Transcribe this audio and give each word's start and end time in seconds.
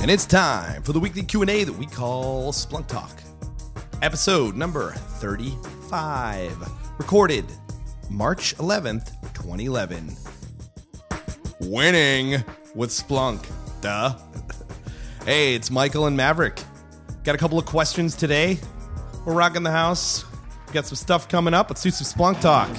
And 0.00 0.12
it's 0.12 0.26
time 0.26 0.82
for 0.82 0.92
the 0.92 1.00
weekly 1.00 1.24
Q&A 1.24 1.64
that 1.64 1.72
we 1.72 1.84
call 1.84 2.52
Splunk 2.52 2.86
Talk. 2.86 3.10
Episode 4.00 4.54
number 4.54 4.92
35, 4.92 6.56
recorded 6.98 7.44
March 8.08 8.56
11th, 8.58 9.10
2011. 9.34 10.16
Winning 11.62 12.44
with 12.76 12.90
Splunk. 12.90 13.44
Duh. 13.80 14.16
hey, 15.24 15.56
it's 15.56 15.68
Michael 15.68 16.06
and 16.06 16.16
Maverick. 16.16 16.62
Got 17.24 17.34
a 17.34 17.38
couple 17.38 17.58
of 17.58 17.66
questions 17.66 18.14
today. 18.14 18.58
We're 19.26 19.34
rocking 19.34 19.64
the 19.64 19.72
house. 19.72 20.24
We 20.68 20.74
Got 20.74 20.86
some 20.86 20.96
stuff 20.96 21.28
coming 21.28 21.54
up. 21.54 21.70
Let's 21.70 21.82
do 21.82 21.90
some 21.90 22.06
Splunk 22.06 22.40
Talk. 22.40 22.70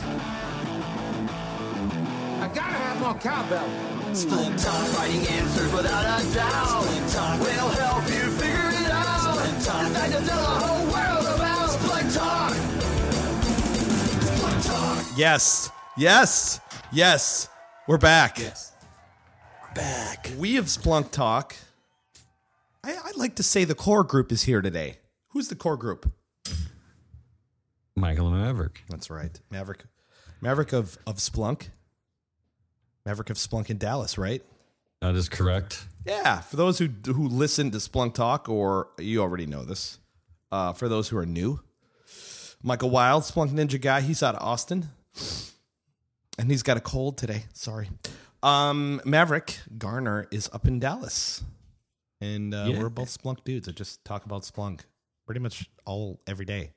Cowbell. 3.19 3.67
Splunk 4.11 4.63
Talk, 4.63 4.87
finding 4.87 5.27
answers 5.27 5.71
without 5.73 6.21
a 6.21 6.33
doubt. 6.33 6.83
Splunk 6.83 7.13
Talk 7.13 7.39
will 7.41 7.69
help 7.69 8.03
you 8.07 8.31
figure 8.31 8.69
it 8.85 8.91
out. 8.91 9.05
Splunk 9.05 9.65
Talk, 9.65 9.87
in 9.87 9.93
fact, 9.93 10.13
to 10.13 10.25
tell 10.25 10.41
the 10.41 10.65
whole 10.65 10.85
world 10.85 11.35
about 11.35 11.69
Splunk 11.69 12.15
Talk. 12.15 12.53
Splunk 14.23 14.65
Talk. 14.67 15.17
Yes, 15.17 15.69
yes, 15.97 16.61
yes. 16.93 17.49
We're 17.87 17.97
back. 17.97 18.39
Yes. 18.39 18.73
Back. 19.75 20.31
We 20.37 20.55
have 20.55 20.65
Splunk 20.65 21.11
Talk. 21.11 21.55
I, 22.83 22.95
I'd 23.03 23.17
like 23.17 23.35
to 23.35 23.43
say 23.43 23.65
the 23.65 23.75
core 23.75 24.05
group 24.05 24.31
is 24.31 24.43
here 24.43 24.61
today. 24.61 24.99
Who's 25.29 25.49
the 25.49 25.55
core 25.55 25.77
group? 25.77 26.09
Michael 27.95 28.27
and 28.27 28.41
Maverick. 28.41 28.83
That's 28.89 29.09
right. 29.09 29.37
Maverick. 29.51 29.83
Maverick 30.39 30.71
of, 30.71 30.97
of 31.05 31.17
Splunk. 31.17 31.67
Maverick 33.09 33.31
of 33.31 33.37
Splunk 33.37 33.71
in 33.71 33.79
Dallas, 33.79 34.19
right? 34.19 34.43
That 35.01 35.15
is 35.15 35.29
correct. 35.29 35.83
Yeah. 36.05 36.41
For 36.41 36.57
those 36.57 36.77
who 36.77 36.89
who 37.07 37.27
listen 37.27 37.71
to 37.71 37.77
Splunk 37.79 38.13
Talk, 38.13 38.47
or 38.47 38.89
you 38.99 39.19
already 39.23 39.47
know 39.47 39.63
this. 39.65 39.97
Uh, 40.51 40.73
for 40.73 40.87
those 40.87 41.09
who 41.09 41.17
are 41.17 41.25
new, 41.25 41.59
Michael 42.61 42.91
Wild, 42.91 43.23
Splunk 43.23 43.49
Ninja 43.49 43.81
guy. 43.81 44.01
He's 44.01 44.21
out 44.21 44.35
of 44.35 44.43
Austin, 44.43 44.89
and 46.37 46.51
he's 46.51 46.61
got 46.61 46.77
a 46.77 46.81
cold 46.81 47.17
today. 47.17 47.45
Sorry. 47.53 47.89
Um, 48.43 49.01
Maverick 49.05 49.57
Garner 49.79 50.27
is 50.29 50.47
up 50.53 50.67
in 50.67 50.79
Dallas, 50.79 51.43
and 52.21 52.53
uh, 52.53 52.67
Yeah. 52.69 52.79
we're 52.79 52.89
both 52.89 53.09
Splunk 53.17 53.43
dudes 53.43 53.65
that 53.65 53.75
just 53.75 54.05
talk 54.05 54.25
about 54.25 54.43
Splunk 54.43 54.81
pretty 55.25 55.39
much 55.41 55.67
all 55.85 56.19
every 56.27 56.45
day. 56.45 56.73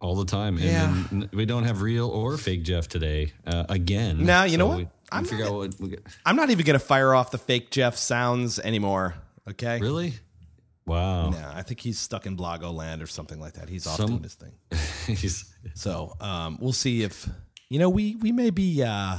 All 0.00 0.14
the 0.16 0.26
time. 0.26 0.58
And 0.58 1.22
Yeah. 1.22 1.28
we 1.32 1.44
don't 1.46 1.64
have 1.64 1.80
real 1.82 2.08
or 2.08 2.36
fake 2.38 2.62
Jeff 2.62 2.86
today. 2.88 3.32
Uh, 3.46 3.64
again. 3.68 4.24
Now, 4.24 4.44
you 4.44 4.56
know 4.58 4.68
what? 4.68 4.88
We, 5.12 5.16
we 5.16 5.18
I'm 5.18 5.24
figure 5.24 5.44
not- 5.44 5.52
out 5.52 5.58
what 5.58 5.80
we 5.80 5.88
get. 5.90 6.06
I'm 6.26 6.36
not 6.36 6.50
even 6.50 6.64
gonna 6.66 6.78
fire 6.78 7.14
off 7.14 7.30
the 7.30 7.38
fake 7.38 7.70
Jeff 7.70 7.96
sounds 7.96 8.58
anymore. 8.58 9.14
Okay. 9.50 9.78
Really? 9.80 10.14
Wow. 10.86 11.30
No, 11.30 11.50
I 11.54 11.62
think 11.62 11.80
he's 11.80 11.98
stuck 11.98 12.24
in 12.26 12.36
Blago 12.36 12.72
land 12.72 13.02
or 13.02 13.06
something 13.06 13.38
like 13.40 13.54
that. 13.54 13.68
He's 13.68 13.86
off 13.86 13.96
Some- 13.96 14.06
doing 14.08 14.22
his 14.22 14.34
thing. 14.34 14.52
He's, 15.06 15.54
So 15.74 16.14
um, 16.20 16.58
we'll 16.60 16.72
see 16.72 17.02
if 17.02 17.28
you 17.70 17.78
know 17.78 17.88
we 17.90 18.16
we 18.16 18.32
may 18.32 18.50
be 18.50 18.82
uh, 18.82 19.18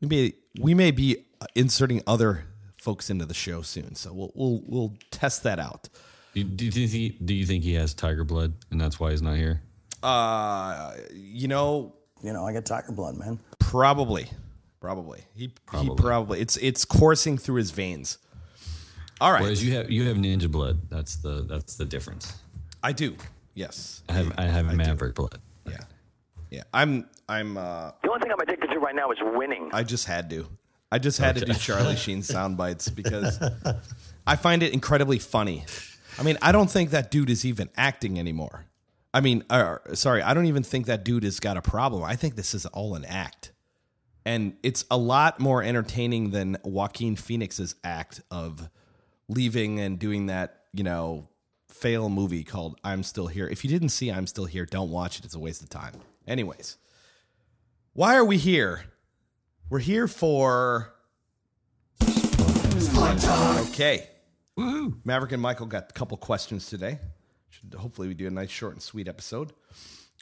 we 0.00 0.08
may 0.08 0.32
we 0.60 0.74
may 0.74 0.90
be 0.90 1.24
inserting 1.54 2.02
other 2.06 2.44
folks 2.76 3.10
into 3.10 3.26
the 3.26 3.34
show 3.34 3.62
soon. 3.62 3.94
So 3.94 4.12
we'll 4.12 4.32
we'll 4.34 4.62
we'll 4.66 4.94
test 5.12 5.42
that 5.44 5.58
out. 5.60 5.88
do, 6.34 6.42
do, 6.44 6.64
you 6.80 6.88
think 6.88 7.24
do 7.26 7.34
you 7.34 7.46
think 7.46 7.62
he 7.64 7.74
has 7.74 7.92
tiger 7.94 8.24
blood 8.24 8.52
and 8.72 8.80
that's 8.80 8.98
why 9.00 9.10
he's 9.12 9.22
not 9.22 9.36
here? 9.36 9.60
Uh, 10.02 10.94
you 11.12 11.46
know, 11.48 11.94
You 12.22 12.32
know, 12.32 12.44
I 12.46 12.52
got 12.52 12.64
tiger 12.64 12.92
blood, 12.92 13.16
man. 13.16 13.38
probably, 13.58 14.28
probably 14.80 15.20
he 15.34 15.42
he 15.44 15.52
Probably. 15.66 15.96
probably 15.96 16.40
it's 16.40 16.56
it's 16.56 16.84
coursing 16.84 17.38
through 17.38 17.56
his 17.56 17.70
veins. 17.70 18.18
All 19.20 19.32
right, 19.32 19.42
Whereas 19.42 19.62
you 19.62 19.74
have 19.74 19.90
you 19.90 20.08
have 20.08 20.16
ninja 20.16 20.50
blood. 20.50 20.80
That's 20.88 21.16
the 21.16 21.42
that's 21.42 21.76
the 21.76 21.84
difference. 21.84 22.38
I 22.82 22.92
do. 22.92 23.16
Yes, 23.54 24.02
I 24.08 24.12
have 24.14 24.32
I 24.38 24.44
have 24.44 24.74
maverick 24.74 25.14
blood. 25.14 25.38
yeah, 25.68 25.80
yeah. 26.50 26.62
I'm 26.72 27.06
I'm 27.28 27.58
uh, 27.58 27.92
The 28.02 28.08
only 28.08 28.22
thing 28.22 28.32
I'm 28.32 28.40
addicted 28.40 28.68
to 28.68 28.78
right 28.78 28.94
now 28.94 29.10
is 29.10 29.18
winning. 29.22 29.70
I 29.72 29.82
just 29.82 30.06
had 30.06 30.30
to. 30.30 30.46
I 30.90 30.98
just 30.98 31.18
had 31.18 31.36
to 31.36 31.44
do 31.44 31.52
Charlie 31.52 31.96
Sheen 31.96 32.22
sound 32.24 32.56
bites 32.56 32.88
because 32.88 33.38
I 34.26 34.36
find 34.36 34.62
it 34.62 34.72
incredibly 34.72 35.18
funny. 35.18 35.64
I 36.18 36.22
mean, 36.24 36.36
I 36.42 36.50
don't 36.50 36.70
think 36.70 36.90
that 36.90 37.10
dude 37.10 37.30
is 37.30 37.44
even 37.44 37.68
acting 37.76 38.18
anymore. 38.18 38.64
I 39.14 39.20
mean, 39.20 39.44
uh, 39.50 39.76
sorry, 39.94 40.22
I 40.22 40.34
don't 40.34 40.46
even 40.46 40.62
think 40.62 40.86
that 40.86 41.04
dude 41.04 41.22
has 41.24 41.38
got 41.40 41.56
a 41.56 41.62
problem. 41.62 42.02
I 42.02 42.16
think 42.16 42.34
this 42.36 42.54
is 42.54 42.66
all 42.66 42.94
an 42.94 43.04
act. 43.04 43.49
And 44.24 44.56
it's 44.62 44.84
a 44.90 44.98
lot 44.98 45.40
more 45.40 45.62
entertaining 45.62 46.30
than 46.30 46.58
Joaquin 46.62 47.16
Phoenix's 47.16 47.74
act 47.82 48.20
of 48.30 48.68
leaving 49.28 49.80
and 49.80 49.98
doing 49.98 50.26
that, 50.26 50.64
you 50.72 50.84
know, 50.84 51.28
fail 51.68 52.08
movie 52.08 52.44
called 52.44 52.78
I'm 52.84 53.02
Still 53.02 53.28
Here. 53.28 53.48
If 53.48 53.64
you 53.64 53.70
didn't 53.70 53.90
see 53.90 54.10
I'm 54.10 54.26
Still 54.26 54.44
Here, 54.44 54.66
don't 54.66 54.90
watch 54.90 55.18
it. 55.18 55.24
It's 55.24 55.34
a 55.34 55.38
waste 55.38 55.62
of 55.62 55.70
time. 55.70 55.94
Anyways, 56.26 56.76
why 57.94 58.16
are 58.16 58.24
we 58.24 58.36
here? 58.36 58.84
We're 59.70 59.78
here 59.78 60.08
for. 60.08 60.92
Okay. 62.02 64.08
Woohoo. 64.58 64.98
Maverick 65.04 65.32
and 65.32 65.40
Michael 65.40 65.66
got 65.66 65.90
a 65.90 65.92
couple 65.92 66.16
questions 66.16 66.66
today. 66.66 66.98
Should 67.48 67.74
hopefully 67.74 68.08
we 68.08 68.14
do 68.14 68.26
a 68.26 68.30
nice 68.30 68.50
short 68.50 68.74
and 68.74 68.82
sweet 68.82 69.08
episode. 69.08 69.52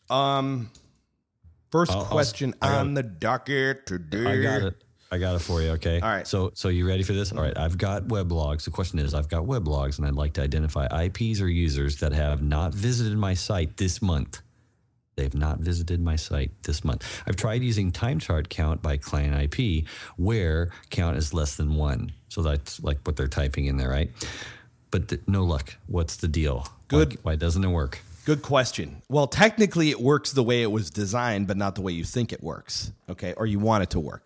Um, 0.08 0.70
1st 1.70 1.90
I'll- 1.90 1.98
I'll- 2.00 2.04
question 2.06 2.54
I 2.62 2.68
got 2.68 2.78
on 2.80 2.94
the 2.94 3.02
docket 3.02 3.86
today. 3.86 4.26
I 4.26 4.42
got 4.42 4.62
it. 4.62 4.82
I 5.10 5.16
got 5.16 5.36
it 5.36 5.38
for 5.38 5.62
you. 5.62 5.70
Okay. 5.70 6.00
All 6.00 6.08
right. 6.08 6.26
So, 6.26 6.50
so 6.54 6.68
you 6.68 6.86
ready 6.86 7.02
for 7.02 7.14
this? 7.14 7.32
All 7.32 7.40
right. 7.40 7.56
I've 7.56 7.78
got 7.78 8.04
weblogs. 8.08 8.64
The 8.64 8.70
question 8.70 8.98
is, 8.98 9.14
I've 9.14 9.28
got 9.28 9.44
weblogs, 9.44 9.96
and 9.96 10.06
I'd 10.06 10.14
like 10.14 10.34
to 10.34 10.42
identify 10.42 10.86
IPs 11.04 11.40
or 11.40 11.48
users 11.48 11.96
that 12.00 12.12
have 12.12 12.42
not 12.42 12.74
visited 12.74 13.16
my 13.16 13.32
site 13.32 13.78
this 13.78 14.02
month. 14.02 14.42
They've 15.16 15.34
not 15.34 15.60
visited 15.60 16.00
my 16.02 16.14
site 16.16 16.50
this 16.62 16.84
month. 16.84 17.22
I've 17.26 17.36
tried 17.36 17.62
using 17.62 17.90
time 17.90 18.18
chart 18.18 18.50
count 18.50 18.82
by 18.82 18.98
client 18.98 19.34
IP, 19.34 19.86
where 20.16 20.70
count 20.90 21.16
is 21.16 21.32
less 21.32 21.56
than 21.56 21.74
one. 21.74 22.12
So 22.28 22.42
that's 22.42 22.80
like 22.84 22.98
what 23.04 23.16
they're 23.16 23.28
typing 23.28 23.64
in 23.64 23.78
there, 23.78 23.88
right? 23.88 24.10
But 24.90 25.08
th- 25.08 25.22
no 25.26 25.42
luck. 25.44 25.74
What's 25.86 26.16
the 26.16 26.28
deal? 26.28 26.66
Good. 26.88 27.14
Why, 27.16 27.32
why 27.32 27.36
doesn't 27.36 27.64
it 27.64 27.68
work? 27.68 28.00
Good 28.28 28.42
question. 28.42 29.00
Well, 29.08 29.26
technically, 29.26 29.88
it 29.88 30.02
works 30.02 30.32
the 30.32 30.42
way 30.42 30.60
it 30.60 30.70
was 30.70 30.90
designed, 30.90 31.46
but 31.46 31.56
not 31.56 31.76
the 31.76 31.80
way 31.80 31.92
you 31.92 32.04
think 32.04 32.30
it 32.30 32.42
works. 32.42 32.92
Okay, 33.08 33.32
or 33.32 33.46
you 33.46 33.58
want 33.58 33.84
it 33.84 33.90
to 33.92 34.00
work. 34.00 34.22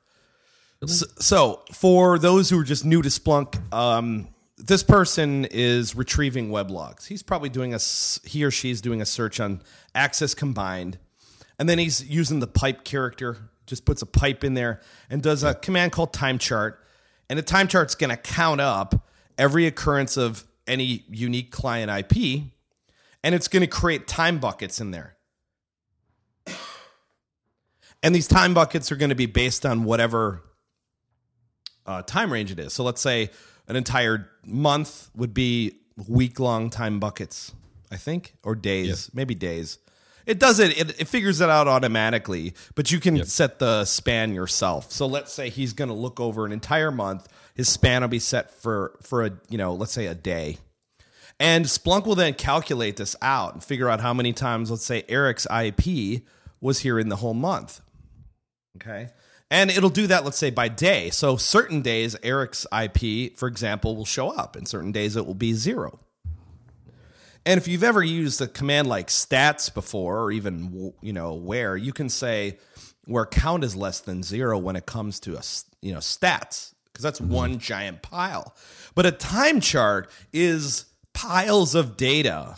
So, 0.87 1.07
so 1.21 1.63
for 1.71 2.19
those 2.19 2.51
who 2.51 2.59
are 2.59 2.65
just 2.65 2.85
new 2.85 3.01
to 3.01 3.09
Splunk, 3.09 3.73
um, 3.73 4.27
this 4.59 4.83
person 4.83 5.45
is 5.53 5.95
retrieving 5.95 6.49
weblogs. 6.49 7.07
He's 7.07 7.23
probably 7.23 7.49
doing 7.49 7.75
a 7.75 7.79
he 8.25 8.43
or 8.43 8.51
she's 8.51 8.81
doing 8.81 9.01
a 9.01 9.07
search 9.07 9.39
on 9.39 9.63
Access 9.95 10.35
Combined, 10.35 10.99
and 11.61 11.69
then 11.69 11.79
he's 11.79 12.05
using 12.05 12.41
the 12.41 12.49
pipe 12.49 12.83
character. 12.83 13.51
Just 13.67 13.85
puts 13.85 14.03
a 14.03 14.07
pipe 14.07 14.43
in 14.43 14.55
there 14.55 14.81
and 15.11 15.23
does 15.23 15.45
a 15.45 15.55
command 15.55 15.93
called 15.93 16.13
time 16.13 16.39
chart, 16.39 16.85
and 17.31 17.39
the 17.39 17.45
time 17.45 17.69
chart's 17.69 17.95
going 17.95 18.11
to 18.11 18.17
count 18.17 18.61
up 18.61 19.09
every 19.39 19.67
occurrence 19.67 20.17
of 20.17 20.45
any 20.67 21.05
unique 21.09 21.53
client 21.53 21.89
IP, 21.89 22.47
and 23.23 23.35
it's 23.35 23.49
going 23.49 23.61
to 23.61 23.67
create 23.67 24.07
time 24.07 24.39
buckets 24.39 24.81
in 24.81 24.91
there. 24.91 25.17
And 28.03 28.15
these 28.15 28.27
time 28.27 28.53
buckets 28.53 28.91
are 28.91 28.97
going 28.97 29.11
to 29.11 29.15
be 29.15 29.27
based 29.27 29.65
on 29.65 29.85
whatever 29.85 30.43
uh, 31.87 32.03
time 32.03 32.33
range 32.33 32.51
it 32.51 32.59
is. 32.59 32.73
So 32.73 32.83
let's 32.83 33.01
say 33.01 33.31
an 33.69 33.77
entire 33.77 34.29
month 34.45 35.09
would 35.15 35.33
be 35.33 35.77
week 36.09 36.41
long 36.41 36.69
time 36.69 36.99
buckets, 36.99 37.53
I 37.93 37.97
think, 37.97 38.35
or 38.43 38.57
days, 38.57 39.11
maybe 39.15 39.37
days. 39.37 39.79
It 40.27 40.39
does 40.39 40.59
it, 40.61 40.77
it, 40.79 41.01
it 41.01 41.09
figures 41.09 41.41
it 41.41 41.49
out 41.49 41.69
automatically, 41.69 42.55
but 42.75 42.91
you 42.91 43.01
can 43.01 43.25
set 43.25 43.59
the 43.59 43.85
span 43.85 44.33
yourself. 44.35 44.91
So 44.93 45.07
let's 45.07 45.33
say 45.33 45.49
he's 45.49 45.73
going 45.73 45.89
to 45.89 45.95
look 45.95 46.21
over 46.21 46.45
an 46.47 46.53
entire 46.53 46.91
month. 46.91 47.29
His 47.55 47.69
span 47.69 48.03
will 48.03 48.09
be 48.09 48.21
set 48.21 48.51
for, 48.51 48.99
for 49.03 49.27
a, 49.27 49.33
you 49.49 49.59
know, 49.59 49.75
let's 49.75 49.93
say 49.93 50.07
a 50.07 50.15
day. 50.15 50.59
And 51.43 51.65
Splunk 51.65 52.07
will 52.07 52.15
then 52.15 52.35
calculate 52.35 52.97
this 52.97 53.17
out 53.21 53.55
and 53.55 53.65
figure 53.65 53.89
out 53.89 54.01
how 54.01 54.15
many 54.15 54.33
times, 54.33 54.71
let's 54.71 54.85
say, 54.87 55.03
Eric's 55.09 55.45
IP 55.47 56.23
was 56.61 56.79
here 56.79 57.01
in 57.01 57.09
the 57.09 57.17
whole 57.17 57.35
month. 57.35 57.81
Okay. 58.77 59.09
And 59.51 59.69
it'll 59.69 59.91
do 59.91 60.07
that, 60.07 60.25
let's 60.25 60.39
say, 60.39 60.51
by 60.51 60.69
day. 60.69 61.11
So 61.11 61.37
certain 61.37 61.83
days, 61.83 62.15
Eric's 62.23 62.65
IP, 62.73 63.37
for 63.37 63.49
example, 63.49 63.97
will 63.97 64.05
show 64.05 64.29
up, 64.29 64.55
and 64.55 64.69
certain 64.69 64.93
days 64.93 65.17
it 65.17 65.27
will 65.27 65.35
be 65.35 65.53
zero. 65.53 65.99
And 67.45 67.59
if 67.59 67.67
you've 67.67 67.83
ever 67.83 68.05
used 68.05 68.41
a 68.41 68.47
command 68.47 68.87
like 68.87 69.09
stats 69.09 69.75
before, 69.75 70.23
or 70.23 70.31
even 70.31 70.93
you 71.01 71.13
know 71.13 71.35
where, 71.35 71.77
you 71.77 71.93
can 71.93 72.09
say 72.09 72.59
where 73.07 73.27
count 73.27 73.65
is 73.65 73.75
less 73.75 73.99
than 73.99 74.23
zero 74.23 74.59
when 74.59 74.77
it 74.77 74.87
comes 74.87 75.19
to 75.19 75.35
a 75.35 75.43
you 75.81 75.93
know 75.93 75.99
stats 75.99 76.73
because 76.93 77.03
that's 77.03 77.19
mm-hmm. 77.19 77.33
one 77.33 77.59
giant 77.59 78.01
pile. 78.01 78.55
But 78.95 79.07
a 79.07 79.11
time 79.11 79.61
chart 79.61 80.09
is 80.33 80.85
piles 81.15 81.75
of 81.75 81.97
data 81.97 82.57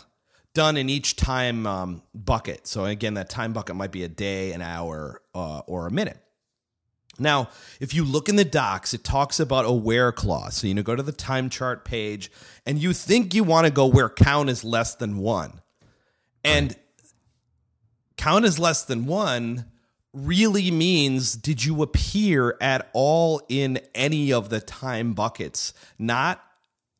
done 0.53 0.77
in 0.77 0.89
each 0.89 1.15
time 1.15 1.67
um, 1.67 2.01
bucket. 2.13 2.65
So 2.67 2.85
again, 2.85 3.15
that 3.15 3.29
time 3.29 3.53
bucket 3.53 3.75
might 3.75 3.91
be 3.91 4.03
a 4.03 4.07
day, 4.07 4.53
an 4.53 4.61
hour, 4.61 5.21
uh, 5.33 5.59
or 5.67 5.87
a 5.87 5.91
minute. 5.91 6.17
Now, 7.17 7.49
if 7.79 7.93
you 7.93 8.03
look 8.03 8.27
in 8.27 8.35
the 8.35 8.45
docs, 8.45 8.93
it 8.93 9.03
talks 9.03 9.39
about 9.39 9.65
a 9.65 9.71
where 9.71 10.11
clause. 10.11 10.55
So 10.57 10.67
you 10.67 10.73
know, 10.73 10.83
go 10.83 10.95
to 10.95 11.03
the 11.03 11.11
time 11.11 11.49
chart 11.49 11.85
page, 11.85 12.31
and 12.65 12.77
you 12.77 12.93
think 12.93 13.33
you 13.33 13.43
want 13.43 13.67
to 13.67 13.71
go 13.71 13.85
where 13.85 14.09
count 14.09 14.49
is 14.49 14.63
less 14.63 14.95
than 14.95 15.17
one, 15.17 15.61
and 16.43 16.75
count 18.17 18.45
is 18.45 18.59
less 18.59 18.83
than 18.83 19.05
one 19.05 19.65
really 20.13 20.71
means 20.71 21.35
did 21.35 21.63
you 21.63 21.81
appear 21.83 22.55
at 22.61 22.89
all 22.93 23.41
in 23.49 23.79
any 23.93 24.31
of 24.31 24.49
the 24.49 24.61
time 24.61 25.13
buckets, 25.13 25.73
not 25.99 26.41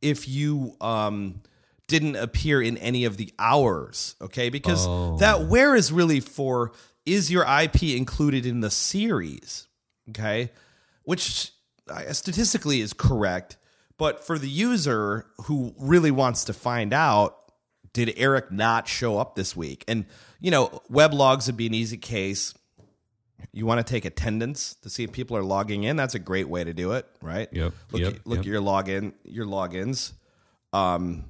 if 0.01 0.27
you 0.27 0.75
um, 0.81 1.41
didn't 1.87 2.15
appear 2.15 2.61
in 2.61 2.77
any 2.77 3.05
of 3.05 3.17
the 3.17 3.33
hours. 3.39 4.15
Okay, 4.21 4.49
because 4.49 4.85
that 5.19 5.47
where 5.47 5.75
is 5.75 5.91
really 5.91 6.19
for 6.19 6.71
is 7.05 7.31
your 7.31 7.43
IP 7.43 7.83
included 7.83 8.45
in 8.45 8.61
the 8.61 8.71
series? 8.71 9.67
Okay, 10.09 10.51
which 11.03 11.51
uh, 11.89 12.11
statistically 12.13 12.81
is 12.81 12.93
correct, 12.93 13.57
but 13.97 14.25
for 14.25 14.37
the 14.37 14.49
user 14.49 15.25
who 15.43 15.73
really 15.77 16.11
wants 16.11 16.45
to 16.45 16.53
find 16.53 16.93
out, 16.93 17.37
did 17.93 18.13
Eric 18.17 18.51
not 18.51 18.87
show 18.87 19.17
up 19.17 19.35
this 19.35 19.55
week? 19.55 19.83
And 19.87 20.05
you 20.39 20.51
know, 20.51 20.81
web 20.89 21.13
logs 21.13 21.47
would 21.47 21.57
be 21.57 21.67
an 21.67 21.73
easy 21.73 21.97
case. 21.97 22.53
You 23.51 23.65
want 23.65 23.85
to 23.85 23.89
take 23.89 24.05
attendance 24.05 24.75
to 24.81 24.89
see 24.89 25.03
if 25.03 25.11
people 25.11 25.37
are 25.37 25.43
logging 25.43 25.83
in. 25.83 25.95
That's 25.95 26.15
a 26.15 26.19
great 26.19 26.49
way 26.49 26.63
to 26.63 26.73
do 26.73 26.93
it, 26.93 27.05
right? 27.21 27.47
Yep, 27.51 27.73
Look, 27.91 28.01
yep, 28.01 28.15
at, 28.15 28.27
look 28.27 28.37
yep. 28.37 28.45
at 28.45 28.45
your 28.45 28.61
login, 28.61 29.13
your 29.23 29.45
logins. 29.45 30.13
Um, 30.73 31.25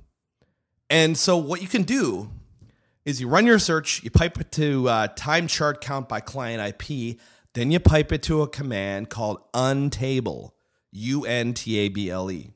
and 0.90 1.18
so 1.18 1.38
what 1.38 1.62
you 1.62 1.68
can 1.68 1.84
do 1.84 2.32
is 3.06 3.22
you 3.22 3.28
run 3.28 3.46
your 3.46 3.60
search, 3.60 4.04
you 4.04 4.10
pipe 4.10 4.40
it 4.40 4.52
to 4.54 4.90
uh, 4.90 5.08
time 5.16 5.48
chart 5.48 5.82
count 5.82 6.10
by 6.10 6.20
client 6.20 6.76
IP, 6.82 7.20
then 7.54 7.72
you 7.72 7.80
pipe 7.80 8.12
it 8.12 8.24
to 8.24 8.42
a 8.42 8.48
command 8.48 9.10
called 9.10 9.40
untable, 9.54 10.52
U 10.92 11.26
N 11.26 11.54
T 11.54 11.78
A 11.78 11.90
B 11.90 12.10
L 12.10 12.32
E. 12.32 12.52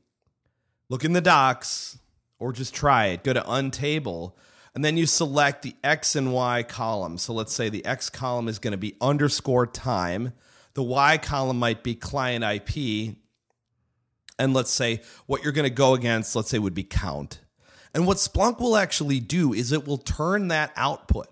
Look 0.89 1.05
in 1.05 1.13
the 1.13 1.21
docs 1.21 1.99
or 2.39 2.51
just 2.51 2.73
try 2.73 3.07
it. 3.07 3.23
Go 3.23 3.33
to 3.33 3.41
untable 3.41 4.33
and 4.79 4.85
then 4.85 4.95
you 4.95 5.07
select 5.07 5.63
the 5.63 5.75
X 5.83 6.15
and 6.15 6.31
Y 6.31 6.63
column. 6.63 7.17
So 7.17 7.33
let's 7.33 7.53
say 7.53 7.67
the 7.67 7.83
X 7.83 8.09
column 8.09 8.47
is 8.47 8.59
going 8.59 8.71
to 8.71 8.77
be 8.77 8.95
underscore 9.01 9.67
time. 9.67 10.31
The 10.73 10.83
Y 10.83 11.17
column 11.17 11.59
might 11.59 11.83
be 11.83 11.95
client 11.95 12.45
IP. 12.45 13.17
And 14.39 14.53
let's 14.53 14.71
say 14.71 15.01
what 15.25 15.43
you're 15.43 15.51
going 15.51 15.67
to 15.67 15.69
go 15.69 15.95
against, 15.95 16.33
let's 16.33 16.49
say, 16.49 16.59
would 16.59 16.73
be 16.73 16.85
count. 16.85 17.41
And 17.93 18.07
what 18.07 18.19
Splunk 18.19 18.61
will 18.61 18.77
actually 18.77 19.19
do 19.19 19.51
is 19.51 19.73
it 19.73 19.85
will 19.85 19.97
turn 19.97 20.47
that 20.47 20.71
output 20.77 21.27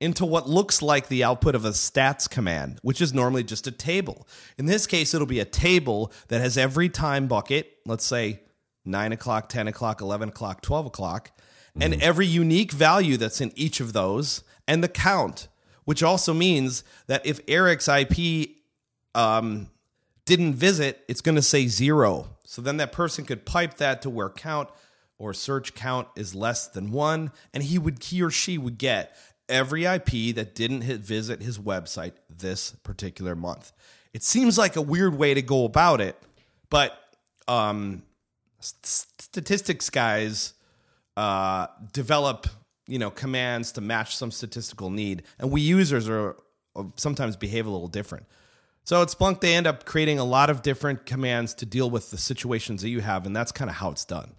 into 0.00 0.26
what 0.26 0.48
looks 0.48 0.82
like 0.82 1.06
the 1.06 1.22
output 1.22 1.54
of 1.54 1.64
a 1.64 1.70
stats 1.70 2.28
command, 2.28 2.80
which 2.82 3.00
is 3.00 3.14
normally 3.14 3.44
just 3.44 3.68
a 3.68 3.70
table. 3.70 4.26
In 4.56 4.66
this 4.66 4.88
case, 4.88 5.14
it'll 5.14 5.28
be 5.28 5.38
a 5.38 5.44
table 5.44 6.12
that 6.26 6.40
has 6.40 6.58
every 6.58 6.88
time 6.88 7.28
bucket, 7.28 7.72
let's 7.86 8.04
say 8.04 8.40
9 8.84 9.12
o'clock, 9.12 9.48
10 9.48 9.68
o'clock, 9.68 10.00
11 10.00 10.30
o'clock, 10.30 10.60
12 10.60 10.86
o'clock, 10.86 11.30
and 11.80 12.02
every 12.02 12.26
unique 12.26 12.72
value 12.72 13.16
that's 13.16 13.40
in 13.40 13.52
each 13.54 13.80
of 13.80 13.92
those, 13.92 14.42
and 14.66 14.82
the 14.82 14.88
count, 14.88 15.48
which 15.84 16.02
also 16.02 16.34
means 16.34 16.84
that 17.06 17.24
if 17.24 17.40
Eric's 17.48 17.88
IP 17.88 18.50
um, 19.14 19.70
didn't 20.24 20.54
visit, 20.54 21.04
it's 21.08 21.20
going 21.20 21.36
to 21.36 21.42
say 21.42 21.66
zero. 21.66 22.26
So 22.44 22.62
then 22.62 22.78
that 22.78 22.92
person 22.92 23.24
could 23.24 23.44
pipe 23.44 23.74
that 23.74 24.02
to 24.02 24.10
where 24.10 24.30
count 24.30 24.68
or 25.18 25.34
search 25.34 25.74
count 25.74 26.08
is 26.16 26.34
less 26.34 26.68
than 26.68 26.92
one, 26.92 27.32
and 27.52 27.62
he 27.62 27.78
would 27.78 28.02
he 28.02 28.22
or 28.22 28.30
she 28.30 28.56
would 28.56 28.78
get 28.78 29.16
every 29.48 29.84
IP 29.84 30.34
that 30.34 30.54
didn't 30.54 30.82
hit 30.82 31.00
visit 31.00 31.42
his 31.42 31.58
website 31.58 32.12
this 32.28 32.72
particular 32.82 33.34
month. 33.34 33.72
It 34.14 34.22
seems 34.22 34.58
like 34.58 34.76
a 34.76 34.82
weird 34.82 35.16
way 35.16 35.34
to 35.34 35.42
go 35.42 35.64
about 35.64 36.00
it, 36.00 36.16
but 36.70 36.98
um, 37.46 38.02
st- 38.60 39.20
statistics 39.20 39.90
guys 39.90 40.54
uh, 41.18 41.66
develop 41.92 42.46
you 42.86 42.98
know 42.98 43.10
commands 43.10 43.72
to 43.72 43.80
match 43.80 44.16
some 44.16 44.30
statistical 44.30 44.88
need, 44.88 45.24
and 45.40 45.50
we 45.50 45.60
users 45.60 46.08
are 46.08 46.36
uh, 46.76 46.84
sometimes 46.94 47.36
behave 47.36 47.66
a 47.66 47.70
little 47.70 47.88
different. 47.88 48.24
So 48.84 49.02
at 49.02 49.08
Splunk, 49.08 49.40
they 49.40 49.54
end 49.54 49.66
up 49.66 49.84
creating 49.84 50.20
a 50.20 50.24
lot 50.24 50.48
of 50.48 50.62
different 50.62 51.06
commands 51.06 51.54
to 51.54 51.66
deal 51.66 51.90
with 51.90 52.12
the 52.12 52.16
situations 52.16 52.82
that 52.82 52.90
you 52.90 53.00
have, 53.00 53.26
and 53.26 53.34
that's 53.34 53.50
kind 53.50 53.68
of 53.68 53.76
how 53.76 53.90
it's 53.90 54.04
done. 54.04 54.30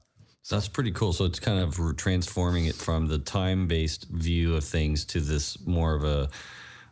so 0.41 0.55
That's 0.55 0.69
pretty 0.69 0.91
cool. 0.91 1.11
So 1.11 1.25
it's 1.25 1.39
kind 1.39 1.59
of 1.59 1.97
transforming 1.97 2.65
it 2.65 2.75
from 2.75 3.07
the 3.07 3.19
time 3.19 3.67
based 3.67 4.07
view 4.09 4.55
of 4.55 4.63
things 4.63 5.03
to 5.05 5.19
this 5.19 5.63
more 5.67 5.93
of 5.95 6.05
a, 6.05 6.29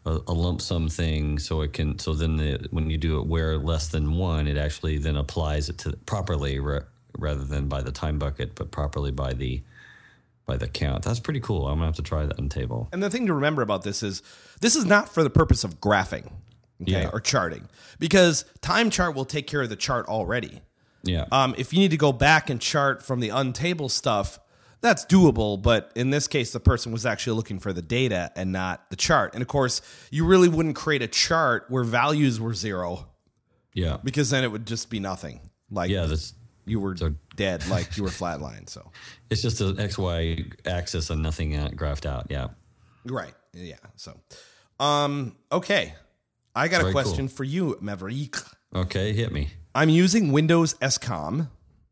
a 0.06 0.33
lump 0.33 0.62
sum 0.62 0.90
thing. 0.90 1.40
So 1.40 1.62
it 1.62 1.72
can 1.72 1.98
so 1.98 2.13
then 2.13 2.36
the, 2.36 2.68
when 2.72 2.90
you 2.90 2.98
do 2.98 3.19
it 3.22 3.25
where 3.25 3.57
less 3.57 3.88
than 3.88 4.18
one, 4.18 4.50
it 4.50 4.57
actually 4.57 4.98
then 4.98 5.16
applies 5.16 5.69
it 5.69 5.78
to 5.80 5.95
properly 6.06 6.60
ra- 6.60 6.88
rather 7.18 7.45
than 7.45 7.69
by 7.69 7.81
the 7.81 7.92
time 7.94 8.19
bucket, 8.19 8.54
but 8.54 8.69
properly 8.69 9.12
by 9.12 9.31
the 9.31 9.63
by 10.48 10.58
the 10.58 10.68
count. 10.68 11.04
That's 11.04 11.20
pretty 11.20 11.40
cool. 11.42 11.68
I'm 11.68 11.76
gonna 11.76 11.86
have 11.86 11.96
to 11.98 12.02
try 12.02 12.26
that 12.26 12.38
untable. 12.38 12.88
And 12.92 13.04
the 13.04 13.10
thing 13.12 13.28
to 13.28 13.34
remember 13.34 13.62
about 13.62 13.84
this 13.84 14.02
is 14.02 14.24
this 14.62 14.76
is 14.76 14.86
not 14.86 15.14
for 15.14 15.22
the 15.22 15.30
purpose 15.30 15.64
of 15.64 15.80
graphing 15.80 16.32
okay, 16.82 16.92
Yeah. 17.04 17.10
or 17.14 17.20
charting 17.20 17.68
because 18.00 18.46
time 18.62 18.90
chart 18.90 19.14
will 19.16 19.26
take 19.26 19.46
care 19.46 19.62
of 19.62 19.70
the 19.70 19.76
chart 19.76 20.08
already. 20.08 20.62
Yeah. 21.04 21.26
Um, 21.32 21.54
if 21.58 21.74
you 21.74 21.80
need 21.80 21.92
to 21.92 21.98
go 21.98 22.12
back 22.12 22.50
and 22.50 22.60
chart 22.60 23.04
from 23.04 23.20
the 23.20 23.30
untable 23.30 23.92
stuff, 23.92 24.40
that's 24.82 25.06
doable. 25.06 25.62
But 25.62 25.92
in 25.96 26.10
this 26.10 26.28
case, 26.28 26.52
the 26.52 26.60
person 26.60 26.92
was 26.92 27.06
actually 27.06 27.36
looking 27.36 27.60
for 27.60 27.74
the 27.74 27.82
data 27.82 28.32
and 28.36 28.52
not 28.52 28.90
the 28.90 28.96
chart. 28.96 29.34
And 29.34 29.42
of 29.42 29.48
course, 29.48 29.82
you 30.12 30.26
really 30.26 30.50
wouldn't 30.50 30.76
create 30.76 31.02
a 31.02 31.08
chart 31.08 31.66
where 31.70 31.84
values 31.84 32.40
were 32.40 32.54
zero 32.54 33.08
yeah. 33.74 33.98
because 34.04 34.30
then 34.30 34.44
it 34.44 34.52
would 34.52 34.66
just 34.66 34.90
be 34.90 35.00
nothing. 35.00 35.42
Like 35.70 35.90
Yeah. 35.90 36.06
That's 36.06 36.34
you 36.68 36.80
were 36.80 36.96
dead, 37.36 37.68
like 37.69 37.98
you 37.98 38.04
were 38.04 38.10
flatlined. 38.10 38.69
So 38.69 38.92
it's 39.30 39.42
just 39.42 39.62
an 39.62 39.80
X 39.80 39.98
Y 39.98 40.46
axis 40.66 41.10
and 41.10 41.24
nothing 41.24 41.56
uh, 41.56 41.69
graphed 41.69 42.06
out. 42.06 42.28
Yeah. 42.30 42.50
right, 43.06 43.34
yeah. 43.54 43.75
So, 43.96 44.19
um, 44.80 45.36
okay, 45.52 45.94
I 46.56 46.68
got 46.68 46.81
a 46.81 46.86
Very 46.86 46.94
question 46.94 47.28
for 47.28 47.44
you, 47.44 47.78
Maverick. 47.81 48.36
Okay. 48.75 49.14
Hit 49.14 49.31
me. 49.31 49.50
I'm 49.75 49.90
using 49.90 50.31
Windows 50.31 50.74
SCOM 50.75 51.50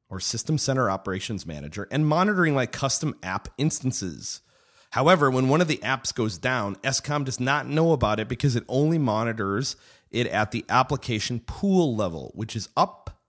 or 0.10 0.19
System 0.19 0.57
Center 0.57 0.89
Operations 0.89 1.45
Manager 1.45 1.88
and 1.92 2.07
monitoring 2.07 2.56
like 2.56 2.72
custom 2.72 3.16
app 3.22 3.48
instances. 3.60 4.42
However, 4.89 5.30
when 5.30 5.50
one 5.50 5.62
of 5.62 5.68
the 5.68 5.77
apps 5.77 6.13
goes 6.13 6.38
down, 6.38 6.77
SCOM 6.77 7.25
does 7.25 7.39
not 7.39 7.68
know 7.68 7.92
about 7.92 8.19
it 8.19 8.27
because 8.27 8.56
it 8.56 8.63
only 8.68 8.98
monitors 8.98 9.75
it 10.10 10.25
at 10.27 10.51
the 10.51 10.66
application 10.69 11.42
pool 11.42 11.95
level, 11.95 12.31
which 12.33 12.56
is 12.56 12.69
up 12.75 13.19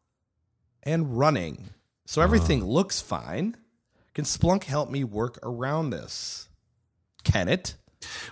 and 0.86 1.18
running. 1.18 1.68
So 2.06 2.22
everything 2.22 2.64
looks 2.64 3.00
fine. 3.00 3.56
Can 4.14 4.24
Splunk 4.24 4.64
help 4.64 4.88
me 4.88 5.04
work 5.04 5.38
around 5.42 5.90
this? 5.90 6.48
Can 7.24 7.48
it? 7.48 7.74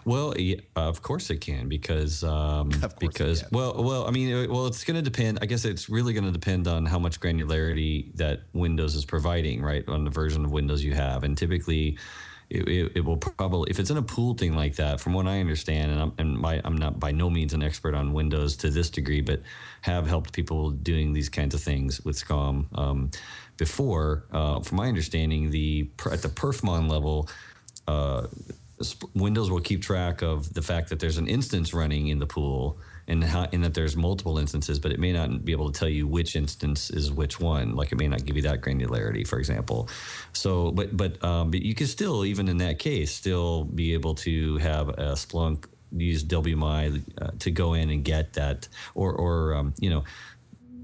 Well, 0.04 0.38
yeah, 0.38 0.56
of 0.76 1.02
course 1.02 1.30
it 1.30 1.40
can 1.40 1.68
because 1.68 2.23
um, 2.23 2.70
Of 2.73 2.80
course 2.80 2.92
it 2.92 2.99
because 3.00 3.44
well 3.50 3.82
well 3.82 4.06
I 4.06 4.11
mean 4.12 4.32
uh, 4.32 4.52
well 4.52 4.66
it's 4.66 4.84
going 4.84 4.96
to 4.96 5.02
depend. 5.02 5.40
I 5.42 5.46
guess 5.46 5.64
it's 5.64 5.88
really 5.88 6.12
going 6.12 6.25
to 6.25 6.30
depend 6.30 6.68
on 6.68 6.87
how 6.87 6.99
much 6.99 7.18
granularity 7.20 8.14
that 8.16 8.42
Windows 8.52 8.94
is 8.94 9.04
providing, 9.04 9.62
right? 9.62 9.87
On 9.88 10.04
the 10.04 10.11
version 10.11 10.44
of 10.44 10.52
Windows 10.52 10.82
you 10.84 10.94
have, 10.94 11.25
and 11.25 11.37
typically. 11.37 11.99
It, 12.54 12.68
it, 12.68 12.92
it 12.96 13.04
will 13.04 13.16
probably 13.16 13.70
if 13.70 13.80
it's 13.80 13.90
in 13.90 13.96
a 13.96 14.02
pool 14.02 14.34
thing 14.34 14.54
like 14.54 14.76
that 14.76 15.00
from 15.00 15.12
what 15.12 15.26
i 15.26 15.40
understand 15.40 15.90
and 15.90 16.00
i'm 16.00 16.12
and 16.18 16.38
my, 16.38 16.61
i'm 16.64 16.76
not 16.76 17.00
by 17.00 17.11
no 17.11 17.28
means 17.28 17.52
an 17.52 17.62
expert 17.62 17.94
on 17.94 18.12
windows 18.12 18.56
to 18.58 18.70
this 18.70 18.90
degree 18.90 19.20
but 19.20 19.42
have 19.80 20.06
helped 20.06 20.32
people 20.32 20.70
doing 20.70 21.12
these 21.12 21.28
kinds 21.28 21.54
of 21.54 21.61
things 21.61 22.00
with 22.04 22.16
scom 22.16 22.66
um, 22.78 23.11
before 23.56 24.25
uh, 24.32 24.61
from 24.61 24.76
my 24.76 24.87
understanding 24.87 25.50
the 25.50 25.90
at 26.11 26.23
the 26.23 26.28
perfmon 26.28 26.88
level 26.88 27.28
uh, 27.87 28.26
Windows 29.14 29.50
will 29.50 29.61
keep 29.61 29.82
track 29.82 30.23
of 30.23 30.52
the 30.52 30.62
fact 30.62 30.88
that 30.88 30.99
there's 30.99 31.18
an 31.18 31.28
instance 31.28 31.73
running 31.73 32.08
in 32.08 32.18
the 32.18 32.26
pool 32.26 32.78
and 33.06 33.23
how, 33.23 33.46
that 33.46 33.75
there's 33.75 33.96
multiple 33.96 34.38
instances, 34.38 34.78
but 34.78 34.92
it 34.92 34.99
may 34.99 35.12
not 35.12 35.44
be 35.44 35.52
able 35.52 35.70
to 35.70 35.78
tell 35.78 35.88
you 35.88 36.06
which 36.06 36.37
instance 36.37 36.90
is 36.90 37.12
which 37.12 37.38
one. 37.38 37.75
Like 37.75 37.92
it 37.92 37.99
may 37.99 38.08
not 38.08 38.25
give 38.25 38.37
you 38.37 38.42
that 38.42 38.61
granularity, 38.61 39.26
for 39.26 39.38
example. 39.38 39.88
So, 40.32 40.70
but 40.70 40.96
but 40.96 41.23
um, 41.23 41.50
but 41.50 41.62
you 41.62 41.75
can 41.75 41.87
still, 41.87 42.25
even 42.25 42.49
in 42.49 42.58
that 42.58 42.78
case, 42.78 43.12
still 43.12 43.64
be 43.64 43.94
able 43.94 44.14
to 44.16 44.56
have 44.58 44.88
a 44.88 45.12
Splunk 45.12 45.66
use 45.96 46.25
WMI 46.25 47.02
uh, 47.20 47.30
to 47.38 47.50
go 47.50 47.75
in 47.75 47.90
and 47.90 48.04
get 48.04 48.34
that, 48.34 48.68
or 48.94 49.12
or 49.12 49.54
um, 49.54 49.75
you 49.78 49.90
know 49.90 50.04